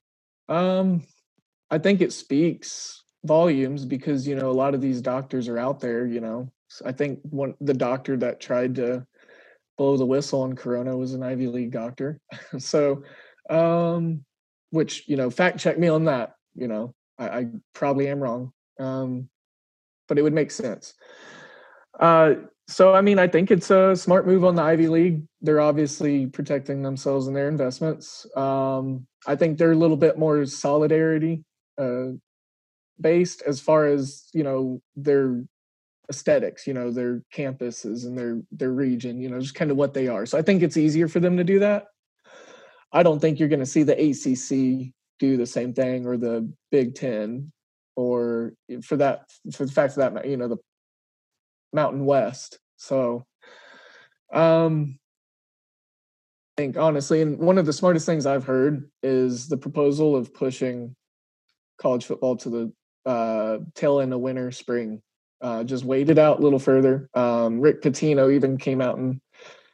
Um, 0.49 1.03
I 1.71 1.79
think 1.79 2.01
it 2.01 2.13
speaks 2.13 3.03
volumes 3.25 3.85
because 3.85 4.29
you 4.29 4.37
know 4.37 4.51
a 4.51 4.53
lot 4.53 4.75
of 4.75 4.81
these 4.81 5.01
doctors 5.01 5.49
are 5.49 5.59
out 5.59 5.81
there. 5.81 6.07
You 6.07 6.21
know, 6.21 6.53
I 6.85 6.93
think 6.93 7.21
one 7.23 7.55
the 7.61 7.75
doctor 7.75 8.17
that 8.19 8.41
tried 8.41 8.77
to 8.77 9.07
blow 9.77 9.97
the 9.97 10.07
whistle 10.07 10.43
on 10.43 10.55
Corona 10.55 10.97
was 10.97 11.15
an 11.15 11.23
Ivy 11.23 11.49
League 11.49 11.73
doctor. 11.73 12.21
so, 12.59 13.03
um, 13.51 14.25
which 14.71 15.09
you 15.09 15.17
know, 15.17 15.31
fact 15.31 15.59
check 15.59 15.79
me 15.79 15.89
on 15.89 16.05
that. 16.05 16.35
You 16.55 16.69
know, 16.69 16.95
I, 17.19 17.29
I 17.29 17.47
probably 17.75 18.09
am 18.09 18.21
wrong, 18.21 18.53
um, 18.79 19.29
but 20.09 20.19
it 20.19 20.23
would 20.23 20.33
make 20.33 20.51
sense. 20.51 20.95
Uh, 21.99 22.35
so, 22.67 22.95
I 22.95 23.03
mean, 23.03 23.19
I 23.19 23.29
think 23.29 23.51
it's 23.51 23.71
a 23.71 23.95
smart 23.95 24.27
move 24.27 24.45
on 24.45 24.55
the 24.55 24.63
Ivy 24.63 24.89
League. 24.89 25.23
They're 25.43 25.61
obviously 25.61 26.27
protecting 26.27 26.83
themselves 26.83 27.27
and 27.27 27.37
their 27.37 27.49
investments. 27.49 28.27
Um, 28.37 29.07
I 29.27 29.37
think 29.37 29.59
they're 29.59 29.73
a 29.73 29.77
little 29.77 29.99
bit 29.99 30.19
more 30.19 30.47
solidarity 30.47 31.45
uh, 31.79 32.13
based 33.01 33.43
as 33.43 33.61
far 33.61 33.87
as 33.87 34.29
you 34.33 34.45
know 34.45 34.81
their 34.97 35.43
aesthetics 36.11 36.67
you 36.67 36.75
know 36.75 36.91
their 36.91 37.23
campuses 37.35 38.05
and 38.05 38.17
their 38.17 38.41
their 38.53 38.73
region 38.73 39.21
you 39.21 39.29
know 39.29 39.41
just 39.41 39.55
kind 39.55 39.71
of 39.71 39.77
what 39.77 39.95
they 39.95 40.09
are. 40.09 40.27
So 40.27 40.39
i 40.39 40.43
think 40.43 40.63
it's 40.63 40.77
easier 40.77 41.09
for 41.09 41.21
them 41.21 41.37
to 41.37 41.45
do 41.45 41.59
that. 41.61 41.87
I 42.93 43.03
don't 43.03 43.19
think 43.19 43.39
you're 43.39 43.49
going 43.49 43.61
to 43.61 43.67
see 43.67 43.83
the 43.83 44.01
acc 44.01 44.93
do 45.19 45.37
the 45.37 45.47
same 45.47 45.73
thing 45.73 46.07
or 46.07 46.17
the 46.17 46.51
big 46.71 46.95
10 46.95 47.51
or 47.97 48.53
for 48.83 48.97
that 48.97 49.31
for 49.53 49.65
the 49.65 49.73
fact 49.73 49.97
that 49.97 50.27
you 50.27 50.37
know 50.37 50.49
the 50.49 50.59
mountain 51.73 52.05
west. 52.05 52.59
So 52.77 53.25
um 54.33 54.99
i 56.57 56.63
think 56.63 56.77
honestly 56.77 57.23
and 57.23 57.39
one 57.39 57.59
of 57.59 57.67
the 57.67 57.73
smartest 57.73 58.07
things 58.07 58.27
i've 58.27 58.45
heard 58.45 58.91
is 59.03 59.49
the 59.49 59.57
proposal 59.57 60.17
of 60.17 60.35
pushing 60.35 60.95
college 61.79 62.05
football 62.05 62.37
to 62.37 62.51
the 62.51 62.73
uh 63.11 63.59
tail 63.75 64.01
end 64.01 64.13
of 64.13 64.21
winter 64.21 64.51
spring 64.51 65.01
uh, 65.45 65.63
just 65.63 65.85
wait 65.85 66.09
it 66.09 66.19
out 66.19 66.39
a 66.39 66.43
little 66.43 66.59
further. 66.59 67.11
Um, 67.13 67.61
Rick 67.61 67.83
Pitino 67.83 68.33
even 68.33 68.57
came 68.57 68.81
out 68.81 68.97
and 68.97 69.21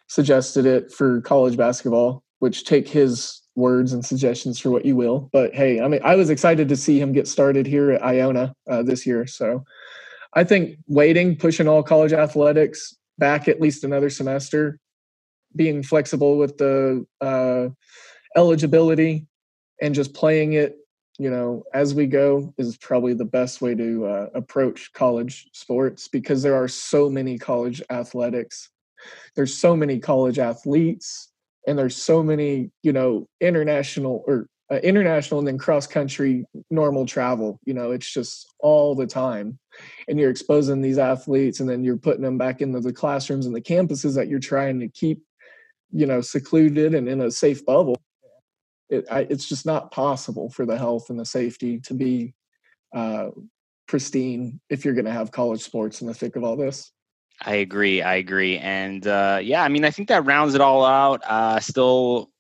suggested 0.09 0.67
it 0.67 0.93
for 0.93 1.21
college 1.21 1.57
basketball, 1.57 2.25
which 2.41 2.65
take 2.65 2.89
his 2.89 3.41
words 3.55 3.93
and 3.93 4.05
suggestions 4.05 4.59
for 4.59 4.71
what 4.71 4.85
you 4.85 4.97
will. 4.97 5.31
But 5.33 5.55
hey, 5.55 5.81
I 5.81 5.87
mean, 5.87 6.01
I 6.03 6.17
was 6.17 6.29
excited 6.29 6.69
to 6.69 6.77
see 6.77 7.01
him 7.01 7.13
get 7.13 7.29
started 7.29 7.67
here 7.67 7.93
at 7.93 8.03
Iona 8.03 8.53
uh, 8.69 8.83
this 8.83 9.07
year. 9.07 9.29
So 9.29 9.65
I 10.35 10.43
think 10.43 10.77
waiting, 10.89 11.37
pushing 11.37 11.69
all 11.69 11.85
college 11.85 12.13
athletics 12.13 12.97
back 13.19 13.47
at 13.47 13.61
least 13.61 13.85
another 13.85 14.11
semester, 14.11 14.81
being 15.55 15.85
flexible 15.85 16.37
with 16.37 16.59
the 16.59 17.07
uh, 17.21 17.69
eligibility, 18.37 19.27
and 19.81 19.95
just 19.95 20.15
playing 20.15 20.55
it 20.55 20.77
you 21.21 21.31
know 21.31 21.63
as 21.75 21.95
we 21.95 22.07
go 22.07 22.53
is 22.57 22.79
probably 22.79 23.13
the 23.13 23.27
best 23.27 23.61
way 23.61 23.75
to 23.75 24.07
uh, 24.07 24.27
approach 24.35 24.91
college 24.95 25.51
sports 25.53 26.09
because 26.09 26.43
there 26.43 26.55
are 26.55 26.67
so 26.67 27.11
many 27.11 27.37
college 27.39 27.83
athletics. 27.91 28.71
There's 29.37 29.55
so 29.55 29.77
many 29.77 29.99
college 29.99 30.39
athletes 30.39 31.29
and 31.67 31.79
there's 31.79 31.95
so 31.95 32.23
many 32.23 32.71
you 32.83 32.95
know 32.95 33.29
international 33.43 34.25
or 34.27 34.47
uh, 34.73 34.77
international 34.77 35.41
and 35.41 35.47
then 35.47 35.59
cross 35.59 35.87
country 35.87 36.47
normal 36.71 37.05
travel 37.05 37.59
you 37.67 37.75
know 37.75 37.91
it's 37.91 38.11
just 38.11 38.47
all 38.59 38.95
the 38.95 39.07
time. 39.07 39.59
And 40.09 40.19
you're 40.19 40.31
exposing 40.31 40.81
these 40.81 40.97
athletes 40.97 41.61
and 41.61 41.69
then 41.69 41.85
you're 41.85 41.99
putting 41.99 42.23
them 42.23 42.39
back 42.39 42.63
into 42.63 42.81
the 42.81 42.95
classrooms 42.95 43.45
and 43.45 43.55
the 43.55 43.61
campuses 43.61 44.15
that 44.15 44.29
you're 44.29 44.39
trying 44.39 44.81
to 44.81 44.89
keep 44.89 45.23
you 45.93 46.07
know 46.07 46.23
secluded 46.23 46.95
and 46.95 47.11
in 47.11 47.21
a 47.21 47.31
safe 47.31 47.63
bubble 47.67 48.01
it, 48.91 49.07
I, 49.11 49.21
it's 49.31 49.49
just 49.49 49.65
not 49.65 49.91
possible 49.91 50.51
for 50.51 50.67
the 50.67 50.77
health 50.77 51.11
and 51.11 51.19
the 51.19 51.25
safety 51.25 51.79
to 51.81 51.95
be 51.95 52.35
uh, 52.95 53.29
pristine 53.87 54.61
if 54.69 54.85
you're 54.85 54.95
going 54.95 55.05
to 55.05 55.13
have 55.13 55.31
college 55.31 55.63
sports 55.63 56.01
in 56.01 56.07
the 56.07 56.15
thick 56.15 56.37
of 56.37 56.45
all 56.45 56.57
this. 56.57 56.93
I 57.43 57.55
agree. 57.57 58.03
I 58.03 58.17
agree. 58.17 58.59
And 58.59 59.07
uh, 59.07 59.41
yeah, 59.43 59.63
I 59.63 59.69
mean, 59.69 59.85
I 59.85 59.91
think 59.91 60.09
that 60.09 60.27
rounds 60.27 60.55
it 60.55 60.61
all 60.61 60.85
out. 60.85 61.23
Uh, 61.25 61.59
still, 61.59 62.31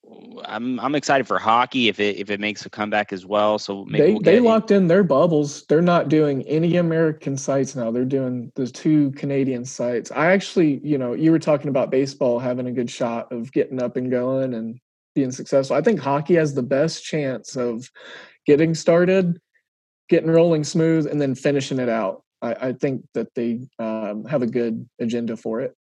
I'm 0.45 0.79
I'm 0.81 0.95
excited 0.95 1.27
for 1.27 1.39
hockey 1.39 1.89
if 1.89 2.01
it 2.01 2.17
if 2.17 2.31
it 2.31 2.39
makes 2.39 2.67
a 2.67 2.71
comeback 2.71 3.13
as 3.13 3.25
well. 3.25 3.59
So 3.59 3.87
maybe 3.87 4.05
they 4.05 4.13
we'll 4.13 4.21
they 4.21 4.41
locked 4.41 4.71
in 4.71 4.89
their 4.89 5.03
bubbles. 5.03 5.65
They're 5.67 5.81
not 5.81 6.09
doing 6.09 6.43
any 6.43 6.77
American 6.77 7.37
sites 7.39 7.75
now. 7.75 7.91
They're 7.91 8.05
doing 8.05 8.53
the 8.57 8.67
two 8.67 9.13
Canadian 9.13 9.65
sites. 9.65 10.11
I 10.11 10.33
actually, 10.33 10.81
you 10.85 10.99
know, 10.99 11.15
you 11.15 11.31
were 11.31 11.39
talking 11.39 11.69
about 11.69 11.91
baseball 11.91 12.39
having 12.39 12.67
a 12.67 12.73
good 12.73 12.91
shot 12.91 13.33
of 13.33 13.53
getting 13.53 13.83
up 13.83 13.97
and 13.97 14.11
going, 14.11 14.53
and 14.53 14.79
being 15.15 15.33
successful. 15.33 15.77
I 15.77 15.83
think 15.83 16.01
hockey 16.01 16.35
has 16.35 16.55
the 16.55 16.63
best 16.63 17.05
chance 17.05 17.57
of 17.57 17.91
getting 18.47 18.75
started, 18.75 19.41
getting 20.09 20.31
rolling 20.31 20.65
smooth, 20.65 21.07
and 21.07 21.21
then 21.21 21.35
finishing 21.35 21.79
it 21.79 21.89
out. 21.89 22.23
I, 22.43 22.55
I 22.55 22.73
think 22.73 23.05
that 23.15 23.35
they 23.35 23.69
um, 23.79 24.25
have 24.25 24.43
a 24.43 24.47
good 24.47 24.89
agenda 24.99 25.37
for 25.37 25.61
it. 25.61 25.75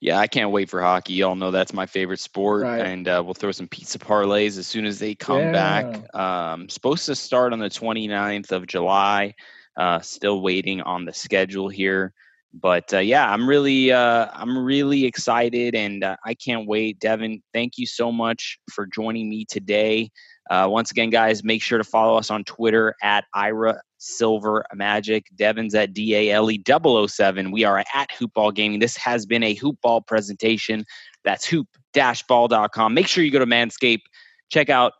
Yeah, 0.00 0.18
I 0.18 0.26
can't 0.26 0.50
wait 0.50 0.70
for 0.70 0.80
hockey. 0.80 1.14
Y'all 1.14 1.34
know 1.34 1.50
that's 1.50 1.72
my 1.72 1.86
favorite 1.86 2.20
sport, 2.20 2.62
right. 2.62 2.80
and 2.80 3.08
uh, 3.08 3.22
we'll 3.24 3.34
throw 3.34 3.52
some 3.52 3.68
pizza 3.68 3.98
parlays 3.98 4.58
as 4.58 4.66
soon 4.66 4.86
as 4.86 4.98
they 4.98 5.14
come 5.14 5.38
yeah. 5.38 5.52
back. 5.52 6.14
Um, 6.14 6.68
supposed 6.68 7.06
to 7.06 7.14
start 7.14 7.52
on 7.52 7.58
the 7.58 7.68
29th 7.68 8.52
of 8.52 8.66
July. 8.66 9.34
Uh, 9.76 10.00
still 10.00 10.40
waiting 10.40 10.80
on 10.80 11.04
the 11.04 11.12
schedule 11.12 11.68
here. 11.68 12.14
But 12.54 12.92
uh, 12.94 12.98
yeah, 12.98 13.30
I'm 13.30 13.48
really, 13.48 13.92
uh, 13.92 14.28
I'm 14.32 14.56
really 14.56 15.04
excited, 15.04 15.74
and 15.74 16.02
uh, 16.04 16.16
I 16.24 16.34
can't 16.34 16.66
wait. 16.66 16.98
Devin, 16.98 17.42
thank 17.52 17.76
you 17.76 17.86
so 17.86 18.10
much 18.10 18.58
for 18.72 18.86
joining 18.86 19.28
me 19.28 19.44
today. 19.44 20.10
Uh, 20.50 20.68
once 20.70 20.90
again, 20.90 21.10
guys, 21.10 21.42
make 21.42 21.62
sure 21.62 21.78
to 21.78 21.84
follow 21.84 22.16
us 22.16 22.30
on 22.30 22.44
Twitter 22.44 22.94
at 23.02 23.24
Ira 23.34 23.80
Silver 23.98 24.64
Magic. 24.74 25.26
Devin's 25.34 25.74
at 25.74 25.92
D 25.92 26.14
A 26.14 26.30
L 26.30 26.50
E 26.50 26.62
007. 26.66 27.50
We 27.50 27.64
are 27.64 27.78
at 27.94 28.10
Hoopball 28.10 28.54
Gaming. 28.54 28.78
This 28.78 28.96
has 28.96 29.26
been 29.26 29.42
a 29.42 29.56
Hoopball 29.56 30.06
presentation. 30.06 30.84
That's 31.24 31.44
hoop-ball.com. 31.46 32.94
Make 32.94 33.08
sure 33.08 33.24
you 33.24 33.32
go 33.32 33.40
to 33.40 33.46
Manscaped. 33.46 34.02
Check 34.50 34.70
out 34.70 34.92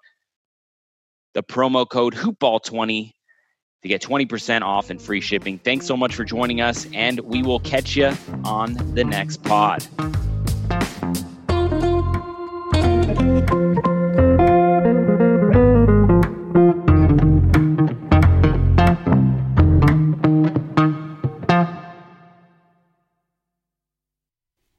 the 1.34 1.42
promo 1.42 1.88
code 1.88 2.14
Hoopball20 2.14 3.12
to 3.82 3.88
get 3.88 4.02
20% 4.02 4.62
off 4.62 4.90
and 4.90 5.00
free 5.00 5.20
shipping. 5.20 5.58
Thanks 5.58 5.86
so 5.86 5.96
much 5.96 6.14
for 6.14 6.24
joining 6.24 6.60
us, 6.60 6.86
and 6.92 7.20
we 7.20 7.42
will 7.42 7.60
catch 7.60 7.96
you 7.96 8.12
on 8.44 8.74
the 8.94 9.04
next 9.04 9.42
pod. 9.42 9.86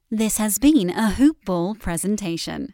This 0.09 0.37
has 0.37 0.57
been 0.57 0.89
a 0.89 1.11
Hoop 1.11 1.45
Ball 1.45 1.75
presentation. 1.75 2.73